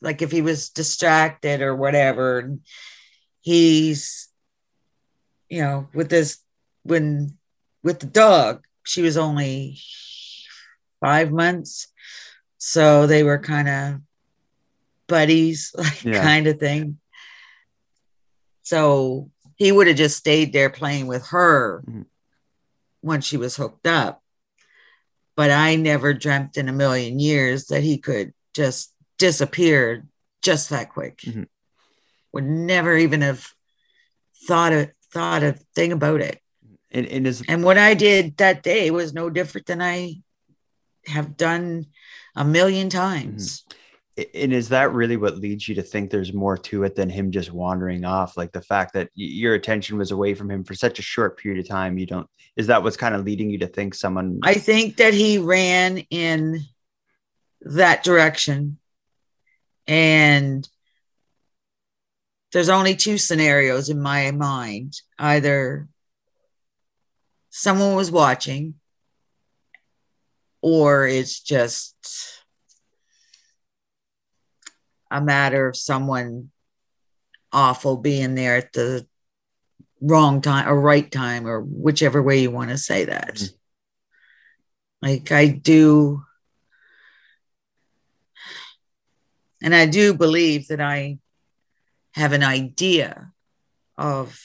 like 0.00 0.22
if 0.22 0.30
he 0.30 0.42
was 0.42 0.70
distracted 0.70 1.62
or 1.62 1.74
whatever, 1.74 2.56
he's, 3.40 4.28
you 5.48 5.62
know, 5.62 5.88
with 5.94 6.10
this, 6.10 6.38
when 6.82 7.36
with 7.82 8.00
the 8.00 8.06
dog, 8.06 8.64
she 8.84 9.00
was 9.02 9.16
only 9.16 9.78
five 11.00 11.30
months. 11.32 11.88
So 12.58 13.06
they 13.06 13.22
were 13.22 13.38
kind 13.38 13.68
of 13.68 14.00
buddies, 15.06 15.72
like 15.78 16.04
Yeah. 16.04 16.20
kind 16.20 16.46
of 16.46 16.58
thing. 16.58 16.98
So 18.62 19.30
he 19.56 19.72
would 19.72 19.86
have 19.86 19.96
just 19.96 20.16
stayed 20.16 20.52
there 20.52 20.70
playing 20.70 21.06
with 21.06 21.26
her 21.28 21.82
Mhm. 21.86 22.06
once 23.02 23.24
she 23.24 23.36
was 23.36 23.56
hooked 23.56 23.86
up. 23.86 24.22
But 25.34 25.50
I 25.50 25.76
never 25.76 26.14
dreamt 26.14 26.56
in 26.56 26.68
a 26.68 26.72
million 26.72 27.18
years 27.18 27.66
that 27.66 27.82
he 27.82 27.98
could 27.98 28.32
just 28.54 28.92
disappear 29.18 30.06
just 30.42 30.70
that 30.70 30.90
quick. 30.90 31.18
Mhm. 31.18 31.48
Would 32.32 32.44
never 32.44 32.96
even 32.96 33.22
have 33.22 33.46
thought 34.46 34.72
a 34.72 34.92
thought 35.12 35.42
a 35.42 35.52
thing 35.74 35.92
about 35.92 36.20
it. 36.20 36.40
And, 36.90 37.06
and 37.06 37.26
is 37.26 37.42
And 37.48 37.64
what 37.64 37.78
I 37.78 37.94
did 37.94 38.36
that 38.36 38.62
day 38.62 38.90
was 38.90 39.12
no 39.14 39.30
different 39.30 39.66
than 39.66 39.80
I 39.80 40.22
have 41.06 41.36
done 41.36 41.86
a 42.34 42.44
million 42.44 42.90
times. 42.90 43.64
And 44.16 44.52
is 44.52 44.70
that 44.70 44.92
really 44.92 45.16
what 45.16 45.36
leads 45.36 45.68
you 45.68 45.74
to 45.74 45.82
think 45.82 46.10
there's 46.10 46.32
more 46.32 46.56
to 46.56 46.84
it 46.84 46.94
than 46.94 47.10
him 47.10 47.30
just 47.30 47.52
wandering 47.52 48.04
off? 48.04 48.36
Like 48.36 48.52
the 48.52 48.62
fact 48.62 48.94
that 48.94 49.10
your 49.14 49.54
attention 49.54 49.98
was 49.98 50.10
away 50.10 50.34
from 50.34 50.50
him 50.50 50.64
for 50.64 50.74
such 50.74 50.98
a 50.98 51.02
short 51.02 51.38
period 51.38 51.60
of 51.60 51.68
time, 51.68 51.98
you 51.98 52.06
don't. 52.06 52.28
Is 52.56 52.68
that 52.68 52.82
what's 52.82 52.96
kind 52.96 53.14
of 53.14 53.24
leading 53.24 53.50
you 53.50 53.58
to 53.58 53.66
think 53.66 53.94
someone? 53.94 54.40
I 54.42 54.54
think 54.54 54.96
that 54.96 55.12
he 55.12 55.36
ran 55.36 55.98
in 56.10 56.60
that 57.60 58.04
direction. 58.04 58.78
And 59.86 60.66
there's 62.52 62.70
only 62.70 62.96
two 62.96 63.18
scenarios 63.18 63.90
in 63.90 64.00
my 64.00 64.30
mind 64.30 64.94
either 65.18 65.88
someone 67.50 67.94
was 67.94 68.10
watching, 68.10 68.74
or 70.62 71.06
it's 71.06 71.40
just 71.40 72.35
a 75.10 75.20
matter 75.20 75.68
of 75.68 75.76
someone 75.76 76.50
awful 77.52 77.96
being 77.96 78.34
there 78.34 78.56
at 78.56 78.72
the 78.72 79.06
wrong 80.00 80.40
time 80.40 80.68
or 80.68 80.78
right 80.78 81.10
time, 81.10 81.46
or 81.46 81.60
whichever 81.60 82.22
way 82.22 82.40
you 82.40 82.50
want 82.50 82.70
to 82.70 82.78
say 82.78 83.04
that. 83.04 83.34
Mhm. 83.34 83.50
Like 85.02 85.32
I 85.32 85.46
do, 85.48 86.22
and 89.62 89.74
I 89.74 89.86
do 89.86 90.14
believe 90.14 90.68
that 90.68 90.80
I 90.80 91.18
have 92.12 92.32
an 92.32 92.42
idea 92.42 93.32
of 93.96 94.38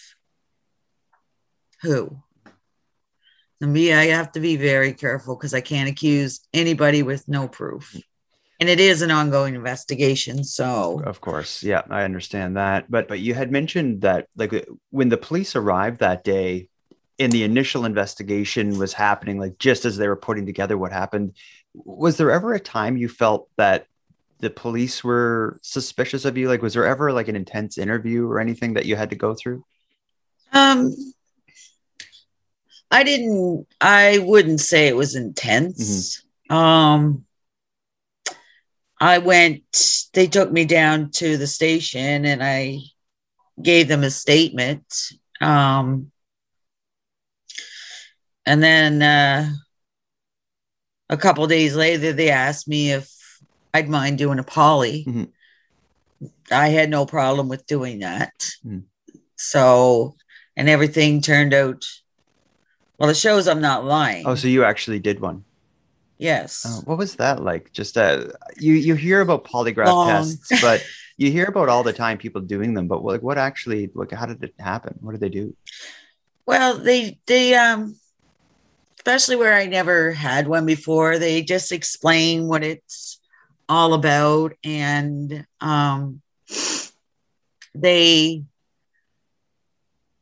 who. 1.82 2.22
And 3.60 3.74
me, 3.74 3.94
I 3.94 4.06
have 4.08 4.32
to 4.34 4.40
be 4.40 4.56
very 4.56 4.94
careful 4.94 5.36
because 5.36 5.54
I 5.54 5.62
can't 5.62 5.90
accuse 5.90 6.42
anybody 6.54 7.04
with 7.04 7.28
no 7.28 7.48
proof. 7.48 7.96
And 8.62 8.70
it 8.70 8.80
is 8.80 9.02
an 9.02 9.12
ongoing 9.12 9.56
investigation. 9.56 10.44
So 10.44 11.02
Of 11.04 11.20
course, 11.20 11.64
yeah, 11.64 11.82
I 11.90 12.04
understand 12.04 12.56
that. 12.58 12.90
But 12.90 13.08
but 13.08 13.20
you 13.20 13.34
had 13.34 13.52
mentioned 13.52 14.02
that 14.02 14.28
like 14.38 14.68
when 14.92 15.10
the 15.10 15.18
police 15.18 15.56
arrived 15.56 16.00
that 16.00 16.24
day, 16.24 16.70
and 17.22 17.32
the 17.32 17.44
initial 17.44 17.86
investigation 17.86 18.80
was 18.80 18.94
happening, 18.94 19.40
like 19.40 19.60
just 19.60 19.86
as 19.86 19.98
they 19.98 20.08
were 20.08 20.16
putting 20.16 20.46
together 20.46 20.78
what 20.78 20.92
happened. 20.92 21.34
Was 21.74 22.18
there 22.18 22.32
ever 22.32 22.54
a 22.54 22.60
time 22.60 22.98
you 22.98 23.08
felt 23.08 23.48
that 23.58 23.86
the 24.40 24.50
police 24.50 25.04
were 25.04 25.60
suspicious 25.62 26.26
of 26.26 26.36
you? 26.36 26.48
Like, 26.48 26.64
was 26.64 26.74
there 26.74 26.86
ever 26.86 27.14
like 27.14 27.28
an 27.28 27.36
intense 27.36 27.78
interview 27.78 28.28
or 28.28 28.40
anything 28.40 28.74
that 28.74 28.86
you 28.86 28.96
had 28.96 29.12
to 29.12 29.16
go 29.16 29.36
through? 29.36 29.64
Um, 30.52 30.96
I 32.90 33.04
didn't. 33.04 33.68
I 33.80 34.18
wouldn't 34.18 34.60
say 34.60 34.88
it 34.88 34.96
was 34.96 35.16
intense. 35.16 36.24
Um, 36.50 37.24
I 39.02 39.18
went. 39.18 39.64
They 40.14 40.28
took 40.28 40.52
me 40.52 40.64
down 40.64 41.10
to 41.14 41.36
the 41.36 41.48
station, 41.48 42.24
and 42.24 42.44
I 42.44 42.78
gave 43.62 43.88
them 43.88 44.04
a 44.04 44.12
statement. 44.12 44.86
Um, 45.42 46.12
and 48.46 48.62
then 48.62 49.02
uh, 49.02 49.50
a 51.10 51.18
couple 51.18 51.48
days 51.48 51.76
later, 51.76 52.14
they 52.14 52.30
asked 52.30 52.68
me 52.68 52.92
if 52.92 53.10
I'd 53.74 53.90
mind 53.90 54.20
doing 54.20 54.38
a 54.38 54.44
poly. 54.44 55.04
Mhm. 55.08 55.32
I 56.52 56.68
had 56.68 56.92
no 56.92 57.08
problem 57.08 57.48
with 57.50 57.66
doing 57.66 58.00
that. 58.00 58.34
Mhm. 58.64 58.84
So, 59.36 60.16
and 60.56 60.70
everything 60.70 61.22
turned 61.22 61.56
out 61.56 61.84
well. 63.00 63.10
It 63.10 63.18
shows 63.18 63.48
I'm 63.48 63.62
not 63.62 63.84
lying. 63.84 64.28
Oh, 64.28 64.36
so 64.36 64.48
you 64.48 64.64
actually 64.64 65.00
did 65.00 65.20
one. 65.20 65.44
Yes. 66.22 66.64
Oh, 66.66 66.82
what 66.86 66.98
was 66.98 67.16
that 67.16 67.44
like? 67.44 67.72
Just 67.74 67.98
uh, 67.98 68.28
you 68.58 68.74
you 68.74 68.96
hear 68.96 69.22
about 69.22 69.46
polygraph 69.46 69.88
Long. 69.88 70.08
tests, 70.08 70.62
but 70.62 70.84
you 71.18 71.32
hear 71.32 71.46
about 71.46 71.70
all 71.70 71.84
the 71.84 71.94
time 71.94 72.18
people 72.18 72.42
doing 72.42 72.74
them. 72.74 72.88
But 72.88 73.04
like, 73.04 73.22
what 73.22 73.38
actually? 73.38 73.90
Like, 73.94 74.12
how 74.12 74.26
did 74.26 74.44
it 74.44 74.54
happen? 74.60 74.98
What 75.02 75.12
did 75.12 75.22
they 75.22 75.30
do? 75.30 75.56
Well, 76.46 76.78
they 76.78 77.20
they 77.26 77.56
um 77.56 77.96
especially 79.02 79.36
where 79.36 79.56
I 79.56 79.66
never 79.66 80.12
had 80.12 80.48
one 80.48 80.68
before, 80.68 81.18
they 81.18 81.42
just 81.42 81.72
explain 81.72 82.48
what 82.48 82.64
it's 82.64 83.20
all 83.68 83.94
about 83.96 84.54
and 84.64 85.46
um 85.60 86.22
they 87.74 88.44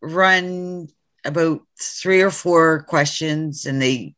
run 0.01 0.87
about 1.25 1.61
three 1.77 2.21
or 2.21 2.31
four 2.31 2.83
questions 2.83 3.65
and 3.65 3.81
they 3.81 4.15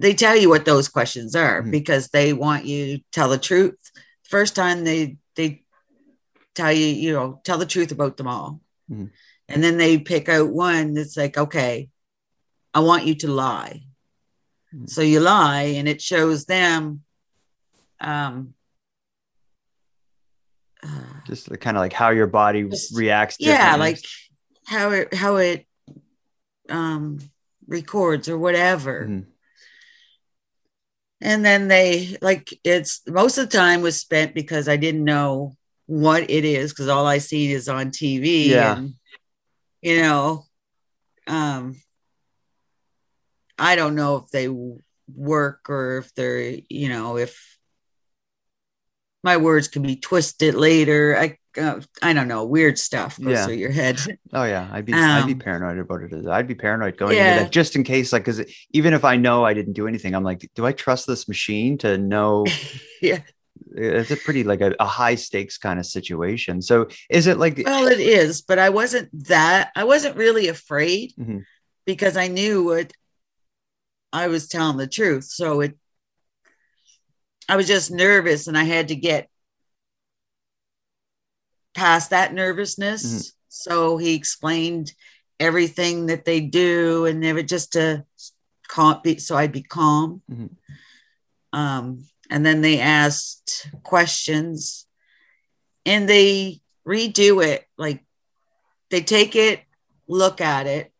they 0.00 0.14
tell 0.14 0.36
you 0.36 0.48
what 0.48 0.64
those 0.64 0.88
questions 0.88 1.34
are 1.34 1.62
Mhm. 1.62 1.70
because 1.70 2.08
they 2.08 2.32
want 2.32 2.64
you 2.64 2.98
to 2.98 3.04
tell 3.12 3.28
the 3.28 3.38
truth. 3.38 3.78
First 4.24 4.54
time 4.54 4.84
they 4.84 5.16
they 5.36 5.64
tell 6.54 6.72
you, 6.72 6.86
you 6.86 7.12
know, 7.12 7.40
tell 7.44 7.58
the 7.58 7.66
truth 7.66 7.92
about 7.92 8.16
them 8.16 8.26
all. 8.26 8.60
Mhm. 8.90 9.10
And 9.48 9.62
then 9.64 9.76
they 9.78 9.98
pick 9.98 10.28
out 10.28 10.50
one 10.50 10.94
that's 10.94 11.16
like, 11.16 11.36
okay, 11.38 11.88
I 12.74 12.80
want 12.80 13.06
you 13.06 13.14
to 13.16 13.28
lie. 13.28 13.82
Mhm. 14.74 14.88
So 14.88 15.00
you 15.02 15.20
lie 15.20 15.62
and 15.78 15.88
it 15.88 16.00
shows 16.00 16.44
them 16.46 17.04
um 18.00 18.54
uh, 20.82 21.20
Just 21.26 21.48
kind 21.60 21.76
of 21.76 21.80
like 21.82 21.92
how 21.92 22.10
your 22.10 22.26
body 22.26 22.62
Just- 22.64 22.96
reacts. 22.96 23.36
yeah, 23.38 23.76
like 23.76 24.02
how 24.66 24.90
it 24.90 25.12
how 25.14 25.36
it 25.36 25.66
um 26.68 27.18
records 27.66 28.28
or 28.28 28.38
whatever. 28.38 29.06
Mhm. 29.08 29.26
And 31.20 31.44
then 31.44 31.68
they 31.68 32.16
like 32.22 32.58
it's 32.64 33.02
most 33.06 33.36
of 33.36 33.50
the 33.50 33.56
time 33.56 33.82
was 33.82 34.00
spent 34.00 34.34
because 34.34 34.68
I 34.68 34.76
didn't 34.76 35.04
know 35.04 35.56
what 35.86 36.30
it 36.30 36.44
is 36.44 36.72
because 36.72 36.88
all 36.88 37.06
I 37.06 37.18
see 37.18 37.52
is 37.52 37.68
on 37.68 37.90
TV. 37.90 38.46
Yeah. 38.46 38.76
And, 38.76 38.94
you 39.82 40.00
know, 40.00 40.44
um, 41.26 41.76
I 43.58 43.76
don't 43.76 43.96
know 43.96 44.16
if 44.16 44.30
they 44.30 44.48
work 45.14 45.68
or 45.68 45.98
if 45.98 46.14
they're, 46.14 46.58
you 46.68 46.88
know, 46.88 47.18
if 47.18 47.58
my 49.22 49.36
words 49.36 49.68
can 49.68 49.82
be 49.82 49.96
twisted 49.96 50.54
later. 50.54 51.16
I 51.18 51.36
uh, 51.58 51.80
I 52.02 52.12
don't 52.12 52.28
know, 52.28 52.44
weird 52.44 52.78
stuff 52.78 53.18
goes 53.18 53.32
Yeah. 53.32 53.46
through 53.46 53.54
your 53.56 53.70
head. 53.72 53.98
Oh 54.32 54.44
yeah, 54.44 54.68
I'd 54.72 54.84
be 54.86 54.92
I'd 54.94 55.26
be 55.26 55.32
Um, 55.32 55.38
paranoid 55.40 55.78
about 55.78 56.02
it. 56.02 56.26
I'd 56.26 56.46
be 56.46 56.54
paranoid 56.54 56.96
going 56.96 57.16
Yeah. 57.16 57.30
into 57.32 57.44
that 57.44 57.50
just 57.52 57.74
in 57.74 57.82
case, 57.82 58.12
like, 58.12 58.24
because 58.24 58.42
even 58.72 58.92
if 58.94 59.04
I 59.04 59.16
know 59.16 59.44
I 59.44 59.54
didn't 59.54 59.72
do 59.72 59.88
anything, 59.88 60.14
I'm 60.14 60.22
like, 60.22 60.48
do 60.54 60.64
I 60.66 60.72
trust 60.72 61.06
this 61.06 61.26
machine 61.26 61.78
to 61.78 61.98
know? 61.98 62.44
Yeah. 63.02 63.20
it's 63.74 64.10
a 64.10 64.16
pretty 64.16 64.44
like 64.44 64.60
a, 64.60 64.74
a 64.78 64.84
high 64.86 65.14
stakes 65.14 65.56
kind 65.56 65.78
of 65.80 65.86
situation. 65.86 66.60
So 66.60 66.88
is 67.08 67.26
it 67.26 67.38
like 67.38 67.62
Well, 67.64 67.86
it 67.88 67.98
is, 68.00 68.42
but 68.42 68.58
I 68.58 68.68
wasn't 68.68 69.08
that. 69.28 69.70
I 69.74 69.84
wasn't 69.84 70.16
really 70.16 70.48
afraid 70.48 71.14
Mhm. 71.18 71.44
because 71.86 72.16
I 72.18 72.28
knew 72.28 72.62
what 72.64 72.92
I 74.12 74.26
was 74.28 74.48
telling 74.48 74.76
the 74.76 74.86
truth. 74.86 75.24
So 75.24 75.60
it, 75.62 75.78
I 77.48 77.56
was 77.56 77.66
just 77.66 77.90
nervous, 77.90 78.46
and 78.48 78.56
I 78.58 78.64
had 78.64 78.88
to 78.88 78.96
get 78.96 79.28
past 81.80 82.10
that 82.10 82.34
nervousness. 82.34 83.04
Mhm. 83.04 83.32
So 83.48 83.96
he 83.96 84.14
explained 84.14 84.92
everything 85.38 86.06
that 86.06 86.26
they 86.26 86.40
do, 86.42 87.06
and 87.06 87.20
never 87.20 87.42
just 87.42 87.72
to 87.72 88.04
calm, 88.68 89.00
be, 89.02 89.18
so 89.18 89.34
I'd 89.34 89.50
be 89.50 89.62
calm. 89.62 90.20
Mhm. 90.30 90.50
Um, 91.54 92.06
and 92.28 92.44
then 92.44 92.60
they 92.60 92.80
asked 92.80 93.66
questions, 93.82 94.86
and 95.86 96.06
they 96.06 96.60
redo 96.86 97.42
it. 97.42 97.66
Like 97.78 98.04
they 98.90 99.00
take 99.00 99.34
it, 99.34 99.62
look 100.06 100.42
at 100.42 100.66
it, 100.66 100.92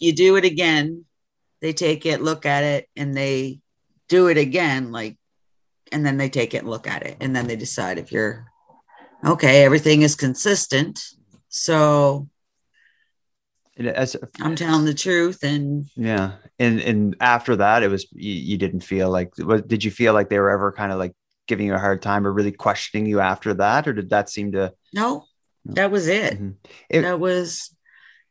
you 0.00 0.12
do 0.12 0.34
it 0.34 0.44
again. 0.44 1.04
They 1.60 1.72
take 1.72 2.06
it, 2.06 2.20
look 2.22 2.44
at 2.44 2.64
it, 2.64 2.88
and 2.96 3.16
they 3.16 3.60
do 4.08 4.26
it 4.26 4.36
again. 4.36 4.90
Like, 4.90 5.16
and 5.92 6.04
then 6.04 6.16
they 6.16 6.28
take 6.28 6.54
it 6.54 6.62
and 6.64 6.70
look 6.70 6.88
at 6.88 7.04
it, 7.04 7.18
and 7.20 7.36
then 7.36 7.46
they 7.46 7.56
decide 7.56 7.98
if 7.98 8.10
you're 8.10 8.49
okay. 9.24 9.64
Everything 9.64 10.02
is 10.02 10.14
consistent, 10.14 11.00
so 11.48 12.28
as 13.78 14.16
I'm 14.40 14.56
telling 14.56 14.84
the 14.84 14.94
truth, 14.94 15.42
and 15.42 15.86
yeah, 15.96 16.32
and 16.58 16.80
and 16.80 17.16
after 17.20 17.56
that, 17.56 17.82
it 17.82 17.88
was 17.88 18.06
you, 18.12 18.32
you 18.32 18.58
didn't 18.58 18.80
feel 18.80 19.10
like 19.10 19.32
what 19.38 19.68
did 19.68 19.84
you 19.84 19.90
feel 19.90 20.12
like 20.12 20.28
they 20.28 20.38
were 20.38 20.50
ever 20.50 20.72
kind 20.72 20.92
of 20.92 20.98
like 20.98 21.14
giving 21.46 21.66
you 21.66 21.74
a 21.74 21.78
hard 21.78 22.02
time 22.02 22.26
or 22.26 22.32
really 22.32 22.52
questioning 22.52 23.06
you 23.06 23.20
after 23.20 23.54
that, 23.54 23.88
or 23.88 23.92
did 23.92 24.10
that 24.10 24.28
seem 24.28 24.52
to? 24.52 24.72
no, 24.92 25.24
that 25.64 25.90
was 25.90 26.08
it. 26.08 26.40
Mhm. 26.40 26.54
It- 26.88 27.02
that 27.02 27.20
was 27.20 27.74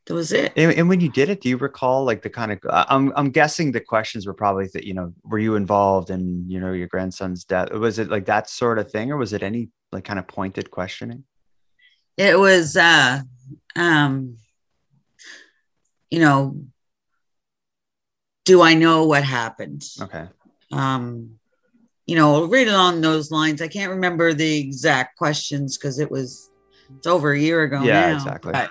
that 0.06 0.14
was 0.14 0.32
it. 0.32 0.54
And, 0.56 0.72
and 0.74 0.90
when 0.90 1.02
you 1.02 1.10
did 1.10 1.30
it, 1.30 1.42
do 1.42 1.50
you 1.50 1.58
recall 1.58 2.04
like 2.04 2.22
the 2.22 2.30
kind 2.30 2.52
of? 2.52 2.60
I'm 2.70 3.14
I'm 3.16 3.30
guessing 3.32 3.72
the 3.72 3.80
questions 3.80 4.26
were 4.26 4.34
probably 4.34 4.68
that 4.74 4.84
you 4.84 4.94
know 4.94 5.14
were 5.24 5.40
you 5.40 5.56
involved 5.56 6.10
in 6.10 6.50
you 6.50 6.60
know 6.60 6.74
your 6.74 6.88
grandson's 6.88 7.44
death? 7.44 7.72
Was 7.72 8.00
it 8.00 8.10
like 8.10 8.26
that 8.26 8.50
sort 8.50 8.80
of 8.80 8.92
thing, 8.92 9.12
or 9.12 9.18
was 9.18 9.34
it 9.34 9.44
any 9.44 9.70
like 9.92 10.04
kind 10.06 10.20
of 10.20 10.28
pointed 10.28 10.72
questioning? 10.72 11.24
it 12.18 12.38
was 12.38 12.76
uh 12.76 13.22
um 13.78 14.38
you 16.12 16.20
know 16.20 16.58
do 18.46 18.62
i 18.62 18.74
know 18.74 19.06
what 19.06 19.24
happened 19.24 19.84
Okay. 20.02 20.28
um 20.74 21.40
you 22.06 22.16
know 22.18 22.46
right 22.48 22.68
along 22.68 23.00
those 23.02 23.32
lines 23.32 23.62
i 23.62 23.68
can't 23.70 23.92
remember 23.92 24.34
the 24.34 24.60
exact 24.60 25.18
questions 25.18 25.78
because 25.78 25.98
it 26.00 26.12
was 26.12 26.50
it's 26.98 27.08
over 27.08 27.32
a 27.32 27.40
year 27.40 27.64
ago 27.64 27.82
Yeah, 27.84 28.10
now, 28.10 28.14
exactly. 28.16 28.52
but, 28.54 28.70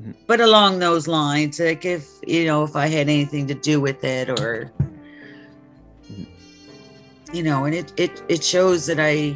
Mhm. 0.00 0.14
but 0.28 0.40
along 0.40 0.78
those 0.78 1.08
lines 1.08 1.58
like 1.58 1.84
if 1.84 2.06
you 2.26 2.44
know 2.46 2.62
if 2.62 2.76
i 2.76 2.86
had 2.86 3.08
anything 3.08 3.46
to 3.48 3.54
do 3.54 3.80
with 3.80 4.04
it 4.04 4.28
or 4.28 4.70
Mhm. 6.12 6.26
you 7.32 7.42
know 7.42 7.64
and 7.64 7.74
it 7.74 7.92
it 7.96 8.22
it 8.28 8.44
shows 8.44 8.86
that 8.86 9.00
i 9.00 9.34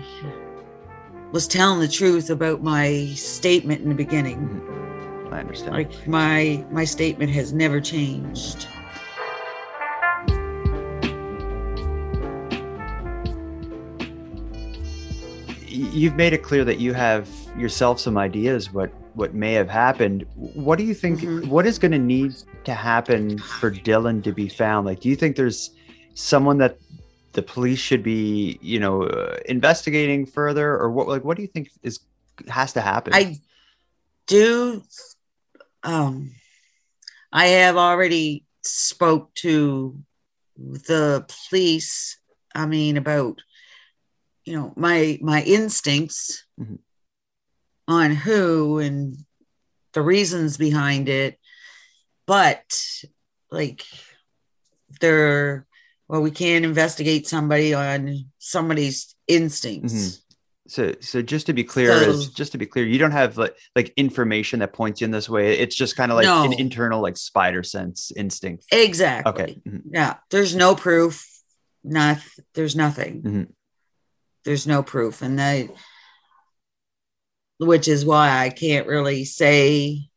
was 1.32 1.48
telling 1.48 1.80
the 1.80 1.88
truth 1.88 2.30
about 2.30 2.62
my 2.62 3.06
statement 3.14 3.80
in 3.82 3.88
the 3.88 3.94
beginning. 3.94 4.60
I 5.32 5.40
understand. 5.40 5.72
like 5.72 6.06
my 6.06 6.64
my 6.70 6.84
statement 6.84 7.30
has 7.32 7.52
never 7.54 7.80
changed. 7.80 8.66
You've 15.68 16.16
made 16.16 16.32
it 16.32 16.42
clear 16.42 16.64
that 16.64 16.78
you 16.78 16.92
have 16.92 17.28
yourself 17.56 17.98
some 18.00 18.18
ideas 18.18 18.72
what 18.72 18.90
what 19.14 19.34
may 19.34 19.52
have 19.52 19.68
happened. 19.68 20.24
What 20.34 20.78
do 20.78 20.84
you 20.84 20.94
think 20.94 21.20
Mhm. 21.20 21.48
what 21.48 21.66
is 21.66 21.78
going 21.78 21.92
to 21.92 21.98
need 21.98 22.34
to 22.64 22.72
happen 22.72 23.38
for 23.38 23.70
dylan 23.70 24.22
to 24.24 24.32
be 24.32 24.48
found? 24.48 24.86
Like 24.86 25.00
do 25.00 25.08
you 25.08 25.16
think 25.16 25.36
there's 25.36 25.70
someone 26.14 26.58
that 26.58 26.78
the 27.32 27.42
police 27.42 27.78
should 27.78 28.02
be 28.02 28.58
you 28.62 28.78
know 28.78 29.02
uh, 29.04 29.36
investigating 29.46 30.26
further 30.26 30.76
or 30.76 30.90
what 30.90 31.08
like 31.08 31.24
what 31.24 31.36
do 31.36 31.42
you 31.42 31.48
think 31.48 31.70
is 31.82 32.00
has 32.48 32.72
to 32.72 32.80
happen 32.80 33.12
i 33.14 33.36
do 34.26 34.82
um 35.82 36.30
i 37.32 37.46
have 37.46 37.76
already 37.76 38.44
spoke 38.62 39.32
to 39.34 39.98
the 40.56 41.24
police 41.48 42.18
i 42.54 42.66
mean 42.66 42.96
about 42.96 43.40
you 44.44 44.54
know 44.54 44.72
my 44.76 45.18
my 45.22 45.42
instincts 45.42 46.44
Mhm. 46.60 46.78
on 47.88 48.10
who 48.12 48.78
and 48.78 49.16
the 49.92 50.02
reasons 50.02 50.56
behind 50.56 51.08
it 51.08 51.38
but 52.26 52.64
like 53.50 53.84
they're 55.00 55.66
well 56.12 56.20
we 56.20 56.30
can't 56.30 56.64
investigate 56.64 57.26
somebody 57.26 57.72
on 57.72 58.26
somebody's 58.38 59.14
instincts. 59.26 59.94
Mhm. 59.94 60.18
so 60.68 60.94
so 61.00 61.22
just 61.22 61.46
to 61.46 61.52
be 61.54 61.64
clear 61.64 61.90
is 61.90 62.28
just 62.28 62.52
to 62.52 62.58
be 62.58 62.66
clear 62.66 62.84
you 62.86 62.98
don't 62.98 63.10
have 63.22 63.36
like 63.38 63.56
like 63.74 63.92
information 63.96 64.60
that 64.60 64.72
points 64.74 65.00
you 65.00 65.06
in 65.06 65.10
this 65.10 65.28
way. 65.28 65.58
It's 65.58 65.74
just 65.74 65.96
kind 65.96 66.12
of 66.12 66.16
like 66.16 66.26
an 66.46 66.52
internal 66.52 67.00
like 67.02 67.16
spider 67.16 67.62
sense 67.62 68.12
instinct. 68.14 68.66
Exactly. 68.70 69.32
Okay. 69.32 69.60
Mhm. 69.66 69.82
yeah. 69.90 70.14
There's 70.30 70.54
no 70.54 70.76
proof 70.76 71.26
not 71.82 72.18
there's 72.54 72.76
nothing. 72.76 73.22
Mhm. 73.22 73.46
there's 74.44 74.66
no 74.66 74.82
proof. 74.82 75.22
And 75.22 75.38
that 75.38 75.68
which 77.58 77.86
is 77.88 78.04
why 78.04 78.28
i 78.44 78.50
can't 78.50 78.86
really 78.88 79.24
say 79.24 80.08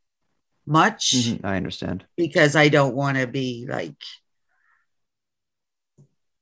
much 0.66 1.14
Mhm. 1.16 1.42
i 1.46 1.56
understand. 1.58 2.06
because 2.18 2.56
i 2.56 2.70
don't 2.70 2.96
want 2.96 3.18
to 3.18 3.28
be 3.28 3.66
like 3.70 3.96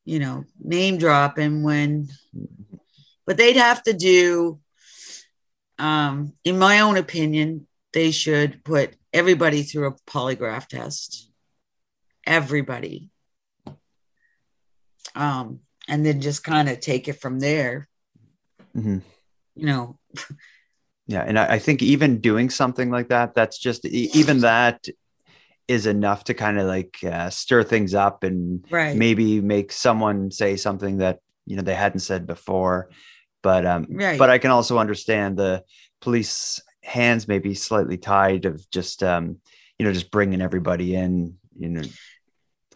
you 0.05 0.19
know 0.19 0.43
name 0.59 0.97
dropping 0.97 1.63
when 1.63 2.09
but 3.25 3.37
they'd 3.37 3.55
have 3.55 3.81
to 3.83 3.93
do 3.93 4.59
um 5.79 6.33
in 6.43 6.59
my 6.59 6.81
own 6.81 6.97
opinion 6.97 7.67
they 7.93 8.11
should 8.11 8.63
put 8.63 8.95
everybody 9.13 9.61
through 9.63 9.87
a 9.87 9.93
polygraph 10.09 10.67
test. 10.67 11.29
Everybody. 12.25 13.09
Um 15.15 15.59
and 15.87 16.05
then 16.05 16.21
just 16.21 16.43
kind 16.43 16.69
of 16.69 16.79
take 16.79 17.07
it 17.07 17.21
from 17.21 17.39
there. 17.39 17.87
Mhm. 18.75 19.03
you 19.55 19.65
know. 19.65 19.99
Yeah, 21.05 21.21
and 21.21 21.37
I, 21.37 21.55
I 21.55 21.59
think 21.59 21.81
even 21.83 22.21
doing 22.21 22.49
something 22.49 22.89
like 22.89 23.09
that, 23.09 23.35
that's 23.35 23.59
just 23.59 23.85
even 23.85 24.39
that 24.39 24.87
is 25.67 25.86
enough 25.86 26.26
to 26.26 26.34
kind 26.34 26.60
of 26.60 26.67
like 26.67 26.97
uh, 27.04 27.30
stir 27.30 27.63
things 27.63 27.93
up 27.93 28.23
and 28.23 28.65
right 28.69 28.95
maybe 28.95 29.39
make 29.39 29.71
someone 29.71 30.30
say 30.32 30.58
something 30.58 30.97
that 30.97 31.19
you 31.45 31.56
know 31.56 31.62
they 31.62 31.76
hadn't 31.76 31.99
said 31.99 32.28
before. 32.28 32.89
But 33.41 33.65
um, 33.65 33.88
Right. 33.89 34.17
but 34.19 34.30
I 34.30 34.38
can 34.38 34.52
also 34.52 34.78
understand 34.78 35.38
the 35.38 35.63
police 35.99 36.62
hands 36.84 37.28
may 37.28 37.39
be 37.39 37.54
slightly 37.54 37.97
tied 37.97 38.45
of 38.45 38.69
just 38.69 39.04
um, 39.04 39.38
you 39.78 39.86
know 39.86 39.93
just 39.93 40.12
bringing 40.12 40.41
everybody 40.41 40.95
in, 40.95 41.38
you 41.58 41.69
know, 41.69 41.84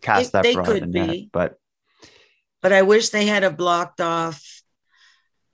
cast 0.01 0.31
that 0.33 0.43
they 0.43 0.55
could 0.55 0.91
be. 0.91 1.29
But 1.31 1.57
but 2.61 2.73
I 2.73 2.81
wish 2.81 3.09
they 3.09 3.25
had 3.25 3.43
a 3.43 3.51
blocked 3.51 4.01
off 4.01 4.61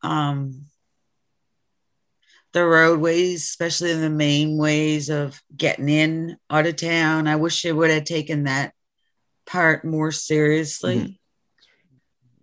um 0.01 0.65
the 2.53 2.63
roadways, 2.63 3.43
especially 3.43 3.91
in 3.91 4.01
the 4.01 4.09
main 4.09 4.57
ways 4.57 5.09
of 5.09 5.41
getting 5.55 5.89
in 5.89 6.37
out 6.49 6.67
of 6.67 6.75
town. 6.75 7.27
I 7.27 7.35
wish 7.35 7.61
they 7.61 7.73
would 7.73 7.89
have 7.89 8.05
taken 8.05 8.43
that 8.43 8.73
part 9.45 9.83
more 9.83 10.11
seriously. 10.11 10.95
Mhm. 10.99 11.19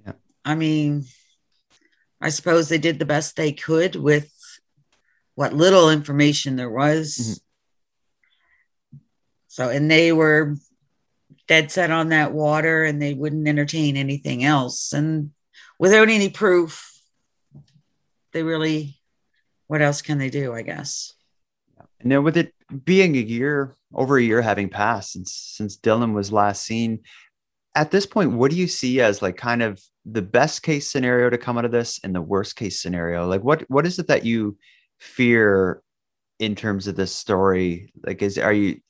Yeah. 0.07 0.13
I 0.45 0.55
mean, 0.57 1.07
I 2.21 2.31
suppose 2.31 2.69
they 2.69 2.79
did 2.79 2.99
the 2.99 3.07
best 3.07 3.37
they 3.37 3.53
could 3.53 3.97
with 3.97 4.31
what 5.37 5.55
little 5.55 5.91
information 5.91 6.57
there 6.57 6.71
was. 6.71 7.17
Mhm. 7.17 9.01
So, 9.47 9.69
and 9.71 9.91
they 9.91 10.13
were 10.13 10.57
dead 11.47 11.71
set 11.71 11.91
on 11.91 12.11
that 12.11 12.33
water 12.33 12.85
and 12.85 13.01
they 13.01 13.15
wouldn't 13.15 13.49
entertain 13.49 13.97
anything 13.97 14.45
else. 14.45 14.93
And 14.93 15.33
without 15.79 16.09
any 16.09 16.29
proof, 16.29 16.87
they 18.33 18.43
really, 18.43 19.00
what 19.71 19.83
else 19.83 20.03
can 20.03 20.19
they 20.19 20.31
do? 20.31 20.53
I 20.53 20.63
guess. 20.63 21.15
Now, 22.03 22.23
with 22.23 22.37
it 22.37 22.53
being 22.85 23.15
a 23.15 23.21
year, 23.21 23.77
over 23.95 24.19
a 24.19 24.23
year 24.23 24.43
having 24.43 24.69
passed 24.69 25.13
since 25.13 25.33
since 25.33 25.77
Dylan 25.77 26.13
was 26.13 26.33
last 26.33 26.65
seen, 26.65 27.03
at 27.77 27.93
this 27.93 28.05
point, 28.05 28.33
what 28.33 28.51
do 28.51 28.57
you 28.57 28.67
see 28.67 29.01
as 29.01 29.23
like 29.23 29.37
kind 29.37 29.63
of 29.63 29.81
the 30.05 30.23
best 30.23 30.65
case 30.65 30.91
scenario 30.91 31.31
to 31.31 31.39
come 31.39 31.57
out 31.57 31.65
of 31.65 31.71
this 31.71 32.01
and 32.03 32.13
the 32.13 32.21
worst 32.21 32.57
case 32.57 32.83
scenario? 32.83 33.29
Like, 33.29 33.45
what 33.45 33.63
what 33.71 33.87
is 33.87 34.01
it 34.01 34.09
that 34.09 34.27
you 34.27 34.59
fear 34.99 35.83
in 36.41 36.57
terms 36.57 36.89
of 36.89 36.97
this 36.97 37.15
story? 37.15 37.93
Like, 38.05 38.23
is 38.23 38.39
are 38.39 38.53
you 38.53 38.81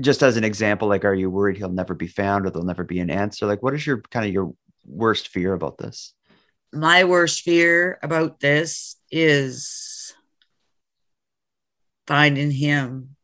just 0.00 0.22
as 0.22 0.36
an 0.36 0.44
example? 0.44 0.86
Like, 0.86 1.06
are 1.06 1.14
you 1.14 1.30
worried 1.30 1.56
he'll 1.56 1.70
never 1.70 1.94
be 1.94 2.08
found 2.08 2.44
or 2.44 2.50
there'll 2.50 2.66
never 2.66 2.84
be 2.84 3.00
an 3.00 3.08
answer? 3.08 3.46
Like, 3.46 3.62
what 3.62 3.72
is 3.72 3.86
your 3.86 4.02
kind 4.10 4.26
of 4.26 4.34
your 4.34 4.52
worst 4.84 5.28
fear 5.28 5.54
about 5.54 5.78
this? 5.78 6.12
My 6.74 7.04
worst 7.04 7.40
fear 7.40 7.98
about 8.02 8.40
this 8.40 8.96
is 9.10 9.89
finding 12.10 12.50
him 12.50 13.14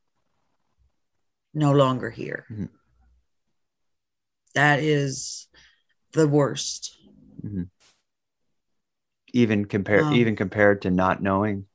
no 1.53 1.72
longer 1.72 2.09
here. 2.09 2.46
Mhm. 2.49 2.68
That 4.55 4.79
is 4.79 5.49
the 6.12 6.29
worst. 6.29 6.96
Even 9.33 9.64
compared, 9.64 10.05
Um, 10.05 10.14
even 10.14 10.37
compared 10.37 10.83
to 10.83 10.90
not 10.92 11.20
knowing. 11.20 11.66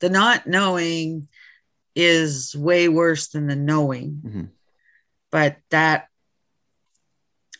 The 0.00 0.10
not 0.10 0.48
knowing 0.48 1.28
is 1.94 2.56
way 2.56 2.88
worse 2.88 3.28
than 3.28 3.46
the 3.46 3.56
knowing. 3.56 4.20
Mhm. 4.24 4.50
But 5.30 5.58
that, 5.70 6.08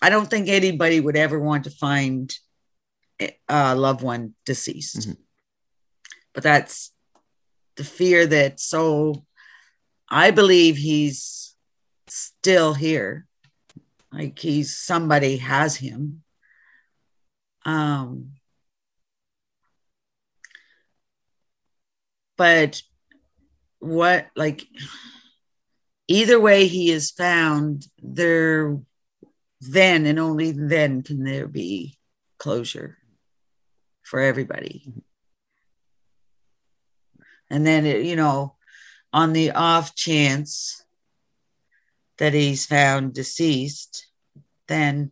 I 0.02 0.10
don't 0.10 0.28
think 0.28 0.48
anybody 0.48 0.98
would 1.00 1.16
ever 1.16 1.38
want 1.38 1.64
to 1.64 1.70
find 1.70 2.36
a 3.48 3.76
loved 3.76 4.02
one 4.02 4.34
deceased. 4.44 5.08
But 6.38 6.44
that's 6.44 6.92
the 7.74 7.82
fear 7.82 8.24
that 8.24 8.60
so 8.60 9.26
I 10.08 10.30
believe 10.30 10.76
he's 10.76 11.56
still 12.06 12.74
here. 12.74 13.26
Like 14.12 14.38
he's 14.38 14.76
somebody 14.76 15.38
has 15.38 15.74
him. 15.74 16.22
Um 17.64 18.34
but 22.36 22.82
what 23.80 24.28
like 24.36 24.64
either 26.06 26.38
way 26.38 26.68
he 26.68 26.92
is 26.92 27.10
found 27.10 27.84
there 28.00 28.78
then 29.60 30.06
and 30.06 30.20
only 30.20 30.52
then 30.52 31.02
can 31.02 31.24
there 31.24 31.48
be 31.48 31.98
closure 32.38 32.96
for 34.04 34.20
everybody 34.20 34.92
and 37.50 37.66
then 37.66 37.86
it, 37.86 38.04
you 38.04 38.16
know 38.16 38.54
on 39.12 39.32
the 39.32 39.50
off 39.52 39.94
chance 39.94 40.84
that 42.18 42.34
he's 42.34 42.66
found 42.66 43.14
deceased 43.14 44.06
then 44.66 45.10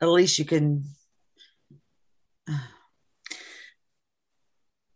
at 0.00 0.08
least 0.08 0.38
you 0.38 0.44
can 0.44 0.84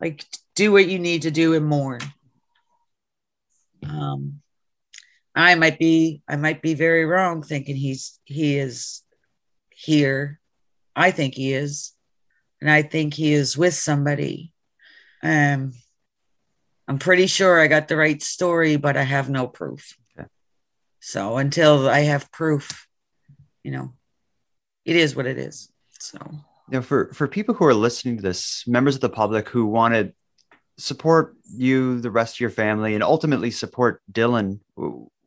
like 0.01 0.25
do 0.55 0.73
what 0.73 0.89
you 0.89 0.99
need 0.99 1.23
to 1.23 1.31
do 1.31 1.55
and 1.55 1.65
mourn. 1.65 2.01
Um 3.83 4.41
i 5.35 5.55
might 5.55 5.79
be 5.79 6.23
i 6.27 6.35
might 6.37 6.63
be 6.63 6.73
very 6.75 7.05
wrong 7.05 7.43
thinking 7.43 7.77
he's 7.77 8.19
he 8.25 8.59
is 8.59 9.03
here. 9.71 10.41
I 10.95 11.11
think 11.11 11.35
he 11.35 11.53
is. 11.53 11.93
And 12.61 12.71
i 12.71 12.83
think 12.83 13.15
he 13.15 13.33
is 13.33 13.57
with 13.57 13.75
somebody 13.75 14.53
um 15.27 15.73
i'm 16.89 16.99
pretty 16.99 17.27
sure 17.27 17.61
i 17.61 17.67
got 17.67 17.89
the 17.89 17.97
right 17.97 18.23
story 18.23 18.77
but 18.77 18.97
i 18.97 19.03
have 19.03 19.29
no 19.29 19.47
proof 19.49 19.97
Okay. 20.17 20.29
so 21.01 21.37
until 21.37 21.89
i 21.89 22.01
have 22.01 22.31
proof 22.31 22.87
you 23.65 23.73
know 23.73 23.93
it 24.85 24.97
is 24.97 25.17
what 25.17 25.27
it 25.27 25.39
is 25.39 25.71
so 25.99 26.19
you 26.69 26.79
know, 26.79 26.83
for 26.83 27.13
for 27.13 27.29
people 27.29 27.55
who 27.55 27.65
are 27.65 27.75
listening 27.75 28.17
to 28.17 28.23
this, 28.23 28.65
members 28.67 28.97
of 28.97 29.01
the 29.01 29.09
public 29.09 29.49
who 29.49 29.67
want 29.67 29.95
to 29.95 30.13
support 30.79 31.37
you, 31.55 32.01
the 32.01 32.11
rest 32.11 32.37
of 32.37 32.41
your 32.41 32.51
family, 32.51 32.95
and 32.95 33.05
ultimately 33.05 33.53
support 33.53 34.03
Dylan, 34.11 34.59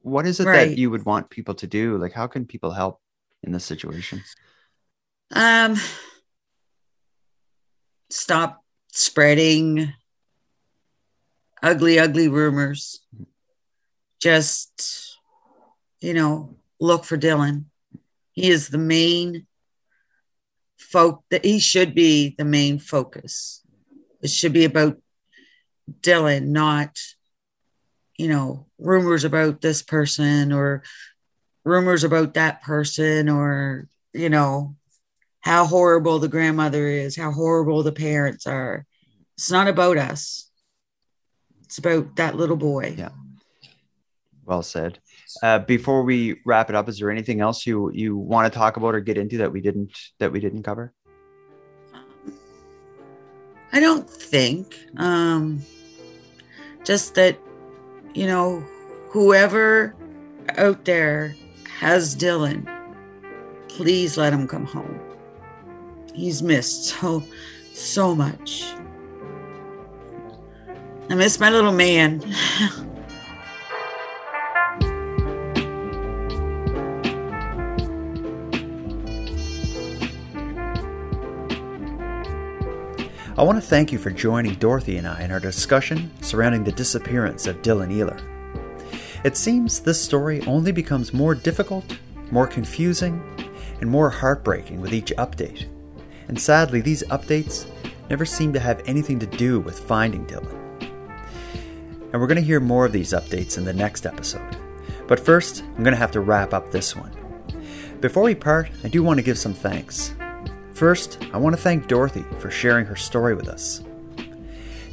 what 0.01 0.27
is 0.27 0.41
it 0.41 0.45
Right. 0.45 0.69
that 0.69 0.77
you 0.77 0.91
would 0.91 1.05
want 1.05 1.29
people 1.29 1.55
to 1.55 1.65
do? 1.65 1.97
Like, 1.97 2.11
how 2.11 2.27
can 2.27 2.45
people 2.45 2.71
help 2.71 2.99
in 3.41 3.53
this 3.53 3.63
situation? 3.63 4.21
Um, 5.31 5.77
stop 8.09 8.61
spreading 8.91 9.93
ugly, 11.61 11.99
ugly 11.99 12.27
rumors. 12.27 13.01
Just, 14.19 15.17
you 16.01 16.13
know, 16.13 16.55
look 16.79 17.05
for 17.05 17.17
Dylan. 17.17 17.65
He 18.33 18.49
is 18.49 18.69
the 18.69 18.77
main 18.77 19.45
folk 20.77 21.23
that 21.29 21.45
he 21.45 21.59
should 21.59 21.93
be 21.93 22.35
the 22.37 22.45
main 22.45 22.79
focus. 22.79 23.61
It 24.21 24.29
should 24.29 24.53
be 24.53 24.65
about 24.65 24.97
Dylan, 26.01 26.47
not, 26.47 26.97
you 28.17 28.27
know, 28.27 28.67
rumors 28.77 29.23
about 29.23 29.61
this 29.61 29.81
person 29.81 30.51
or 30.51 30.83
rumors 31.63 32.03
about 32.03 32.33
that 32.33 32.61
person 32.63 33.29
or, 33.29 33.87
you 34.13 34.29
know, 34.29 34.75
how 35.41 35.65
horrible 35.65 36.19
the 36.19 36.27
grandmother 36.27 36.87
is, 36.87 37.15
how 37.15 37.31
horrible 37.31 37.83
the 37.83 37.91
parents 37.91 38.45
are. 38.45 38.85
It's 39.37 39.51
not 39.51 39.67
about 39.67 39.97
us. 39.97 40.49
It's 41.63 41.77
about 41.77 42.15
that 42.17 42.35
little 42.35 42.57
boy. 42.57 42.95
Yeah. 42.97 43.09
Well 44.45 44.63
said. 44.63 44.99
Uh, 45.43 45.59
before 45.59 46.03
we 46.03 46.41
wrap 46.45 46.69
it 46.69 46.75
up, 46.75 46.89
is 46.89 46.99
there 46.99 47.11
anything 47.11 47.39
else 47.39 47.67
you 47.67 47.91
you 47.91 48.17
want 48.17 48.51
to 48.51 48.57
talk 48.57 48.77
about 48.77 48.95
or 48.95 48.99
get 48.99 49.17
into 49.17 49.37
that 49.37 49.51
we 49.51 49.61
didn't 49.61 49.91
that 50.17 50.31
we 50.31 50.39
didn't 50.39 50.63
cover? 50.63 50.93
I 53.71 53.79
don't 53.79 54.09
think. 54.09 54.75
Um, 54.97 55.61
just 56.83 57.13
that, 57.15 57.37
you 58.15 58.25
know, 58.25 58.63
whoever 59.09 59.95
out 60.57 60.85
there 60.85 61.35
has 61.79 62.15
Dylan, 62.15 62.67
please 63.67 64.17
let 64.17 64.33
him 64.33 64.47
come 64.47 64.65
home. 64.65 64.99
He's 66.19 66.43
missed 66.43 66.83
so, 66.83 67.23
so 67.73 68.13
much. 68.13 68.73
I 71.09 71.15
miss 71.15 71.39
my 71.39 71.49
little 71.49 71.71
man. 71.71 72.21
I 83.37 83.43
want 83.43 83.55
to 83.55 83.61
thank 83.61 83.93
you 83.93 83.97
for 83.97 84.11
joining 84.11 84.55
Dorothy 84.55 84.97
and 84.97 85.07
I 85.07 85.23
in 85.23 85.31
our 85.31 85.39
discussion 85.39 86.11
surrounding 86.21 86.65
the 86.65 86.73
disappearance 86.73 87.47
of 87.47 87.61
Dylan 87.61 87.93
Ehler. 87.93 88.21
It 89.23 89.37
seems 89.37 89.79
this 89.79 90.03
story 90.03 90.41
only 90.41 90.73
becomes 90.73 91.13
more 91.13 91.33
difficult, 91.33 91.97
more 92.29 92.45
confusing, 92.45 93.23
and 93.79 93.89
more 93.89 94.09
heartbreaking 94.09 94.81
with 94.81 94.93
each 94.93 95.13
update. 95.17 95.69
And 96.29 96.39
sadly, 96.39 96.79
these 96.79 97.03
updates 97.03 97.65
never 98.09 98.25
seem 98.25 98.53
to 98.53 98.59
have 98.59 98.81
anything 98.85 99.19
to 99.19 99.25
do 99.25 99.59
with 99.59 99.79
finding 99.79 100.25
Dylan. 100.25 100.55
And 102.11 102.21
we're 102.21 102.27
going 102.27 102.37
to 102.37 102.41
hear 102.41 102.59
more 102.59 102.85
of 102.85 102.91
these 102.91 103.13
updates 103.13 103.57
in 103.57 103.65
the 103.65 103.73
next 103.73 104.05
episode. 104.05 104.57
But 105.07 105.19
first, 105.19 105.63
I'm 105.63 105.83
going 105.83 105.93
to 105.93 105.99
have 105.99 106.11
to 106.11 106.21
wrap 106.21 106.53
up 106.53 106.71
this 106.71 106.95
one. 106.95 107.11
Before 107.99 108.23
we 108.23 108.35
part, 108.35 108.69
I 108.83 108.87
do 108.87 109.03
want 109.03 109.17
to 109.17 109.23
give 109.23 109.37
some 109.37 109.53
thanks. 109.53 110.13
First, 110.71 111.17
I 111.33 111.37
want 111.37 111.55
to 111.55 111.61
thank 111.61 111.87
Dorothy 111.87 112.23
for 112.39 112.49
sharing 112.49 112.85
her 112.85 112.95
story 112.95 113.35
with 113.35 113.47
us. 113.47 113.83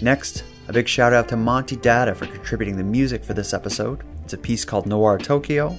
Next, 0.00 0.42
a 0.68 0.72
big 0.72 0.88
shout 0.88 1.12
out 1.12 1.28
to 1.28 1.36
Monty 1.36 1.76
Data 1.76 2.14
for 2.14 2.26
contributing 2.26 2.76
the 2.76 2.82
music 2.82 3.22
for 3.22 3.34
this 3.34 3.54
episode. 3.54 4.02
It's 4.24 4.32
a 4.32 4.38
piece 4.38 4.64
called 4.64 4.86
Noir 4.86 5.18
Tokyo. 5.18 5.76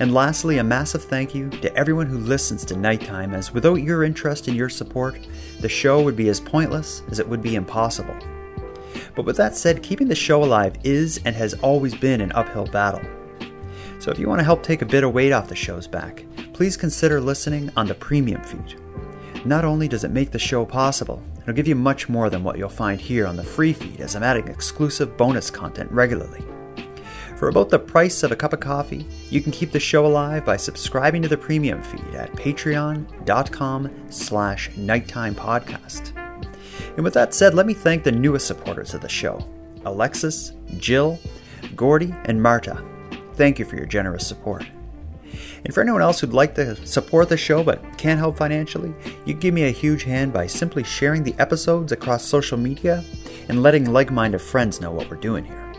And 0.00 0.14
lastly, 0.14 0.58
a 0.58 0.64
massive 0.64 1.04
thank 1.04 1.34
you 1.34 1.50
to 1.50 1.74
everyone 1.76 2.06
who 2.06 2.18
listens 2.18 2.64
to 2.64 2.76
Nighttime, 2.76 3.34
as 3.34 3.52
without 3.52 3.76
your 3.76 4.04
interest 4.04 4.48
and 4.48 4.56
your 4.56 4.68
support, 4.68 5.18
the 5.60 5.68
show 5.68 6.02
would 6.02 6.16
be 6.16 6.28
as 6.28 6.40
pointless 6.40 7.02
as 7.10 7.18
it 7.18 7.28
would 7.28 7.42
be 7.42 7.54
impossible. 7.54 8.16
But 9.14 9.24
with 9.24 9.36
that 9.36 9.54
said, 9.54 9.82
keeping 9.82 10.08
the 10.08 10.14
show 10.14 10.42
alive 10.42 10.76
is 10.82 11.20
and 11.24 11.36
has 11.36 11.54
always 11.54 11.94
been 11.94 12.20
an 12.20 12.32
uphill 12.32 12.66
battle. 12.66 13.02
So 13.98 14.10
if 14.10 14.18
you 14.18 14.28
want 14.28 14.40
to 14.40 14.44
help 14.44 14.62
take 14.62 14.82
a 14.82 14.86
bit 14.86 15.04
of 15.04 15.14
weight 15.14 15.32
off 15.32 15.48
the 15.48 15.54
show's 15.54 15.86
back, 15.86 16.24
please 16.52 16.76
consider 16.76 17.20
listening 17.20 17.70
on 17.76 17.86
the 17.86 17.94
premium 17.94 18.42
feed. 18.42 18.80
Not 19.44 19.64
only 19.64 19.88
does 19.88 20.04
it 20.04 20.10
make 20.10 20.30
the 20.30 20.38
show 20.38 20.64
possible, 20.64 21.22
it'll 21.42 21.54
give 21.54 21.68
you 21.68 21.74
much 21.74 22.08
more 22.08 22.30
than 22.30 22.42
what 22.42 22.58
you'll 22.58 22.68
find 22.68 23.00
here 23.00 23.26
on 23.26 23.36
the 23.36 23.44
free 23.44 23.72
feed 23.72 24.00
as 24.00 24.16
I'm 24.16 24.22
adding 24.22 24.48
exclusive 24.48 25.16
bonus 25.16 25.50
content 25.50 25.90
regularly. 25.92 26.44
For 27.42 27.48
about 27.48 27.70
the 27.70 27.78
price 27.80 28.22
of 28.22 28.30
a 28.30 28.36
cup 28.36 28.52
of 28.52 28.60
coffee, 28.60 29.04
you 29.28 29.40
can 29.40 29.50
keep 29.50 29.72
the 29.72 29.80
show 29.80 30.06
alive 30.06 30.44
by 30.44 30.56
subscribing 30.56 31.22
to 31.22 31.28
the 31.28 31.36
premium 31.36 31.82
feed 31.82 32.14
at 32.14 32.30
patreon.com 32.34 33.90
slash 34.10 34.70
nighttime 34.76 35.34
podcast. 35.34 36.16
And 36.94 37.02
with 37.02 37.14
that 37.14 37.34
said, 37.34 37.54
let 37.54 37.66
me 37.66 37.74
thank 37.74 38.04
the 38.04 38.12
newest 38.12 38.46
supporters 38.46 38.94
of 38.94 39.00
the 39.00 39.08
show 39.08 39.44
Alexis, 39.84 40.52
Jill, 40.76 41.18
Gordy, 41.74 42.14
and 42.26 42.40
Marta. 42.40 42.80
Thank 43.34 43.58
you 43.58 43.64
for 43.64 43.74
your 43.74 43.86
generous 43.86 44.24
support. 44.24 44.64
And 45.64 45.74
for 45.74 45.80
anyone 45.80 46.00
else 46.00 46.20
who'd 46.20 46.32
like 46.32 46.54
to 46.54 46.76
support 46.86 47.28
the 47.28 47.36
show 47.36 47.64
but 47.64 47.82
can't 47.98 48.20
help 48.20 48.36
financially, 48.36 48.94
you 49.24 49.34
can 49.34 49.40
give 49.40 49.54
me 49.54 49.64
a 49.64 49.70
huge 49.72 50.04
hand 50.04 50.32
by 50.32 50.46
simply 50.46 50.84
sharing 50.84 51.24
the 51.24 51.34
episodes 51.40 51.90
across 51.90 52.24
social 52.24 52.56
media 52.56 53.02
and 53.48 53.64
letting 53.64 53.92
like-minded 53.92 54.40
friends 54.40 54.80
know 54.80 54.92
what 54.92 55.10
we're 55.10 55.16
doing 55.16 55.44
here. 55.44 55.71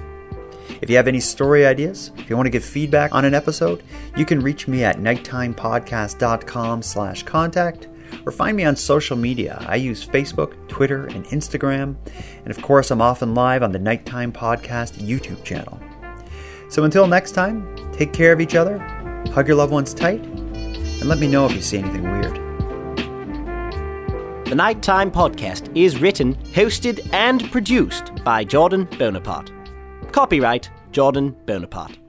If 0.81 0.89
you 0.89 0.97
have 0.97 1.07
any 1.07 1.19
story 1.19 1.65
ideas, 1.65 2.11
if 2.17 2.29
you 2.29 2.35
want 2.35 2.47
to 2.47 2.51
give 2.51 2.63
feedback 2.63 3.13
on 3.13 3.25
an 3.25 3.33
episode, 3.33 3.83
you 4.15 4.25
can 4.25 4.41
reach 4.41 4.67
me 4.67 4.83
at 4.83 4.97
nighttimepodcast.com 4.97 6.81
slash 6.81 7.23
contact 7.23 7.87
or 8.25 8.31
find 8.31 8.55
me 8.55 8.63
on 8.63 8.75
social 8.75 9.17
media. 9.17 9.63
I 9.67 9.75
use 9.75 10.05
Facebook, 10.05 10.55
Twitter, 10.67 11.07
and 11.07 11.25
Instagram. 11.25 11.95
And 12.43 12.51
of 12.51 12.61
course, 12.61 12.91
I'm 12.91 13.01
often 13.01 13.33
live 13.33 13.63
on 13.63 13.71
the 13.71 13.79
Nighttime 13.79 14.31
Podcast 14.31 14.95
YouTube 14.95 15.43
channel. 15.43 15.79
So 16.69 16.83
until 16.83 17.07
next 17.07 17.31
time, 17.31 17.75
take 17.91 18.13
care 18.13 18.33
of 18.33 18.41
each 18.41 18.55
other, 18.55 18.79
hug 19.33 19.47
your 19.47 19.57
loved 19.57 19.71
ones 19.71 19.93
tight, 19.93 20.21
and 20.23 21.05
let 21.05 21.19
me 21.19 21.27
know 21.27 21.45
if 21.45 21.53
you 21.53 21.61
see 21.61 21.77
anything 21.77 22.03
weird. 22.03 22.35
The 24.45 24.55
Nighttime 24.55 25.11
Podcast 25.11 25.75
is 25.75 25.99
written, 25.99 26.35
hosted, 26.53 27.07
and 27.13 27.51
produced 27.51 28.23
by 28.23 28.43
Jordan 28.43 28.87
Bonaparte. 28.99 29.51
Copyright 30.13 30.69
Jordan 30.91 31.35
Bonaparte. 31.47 32.02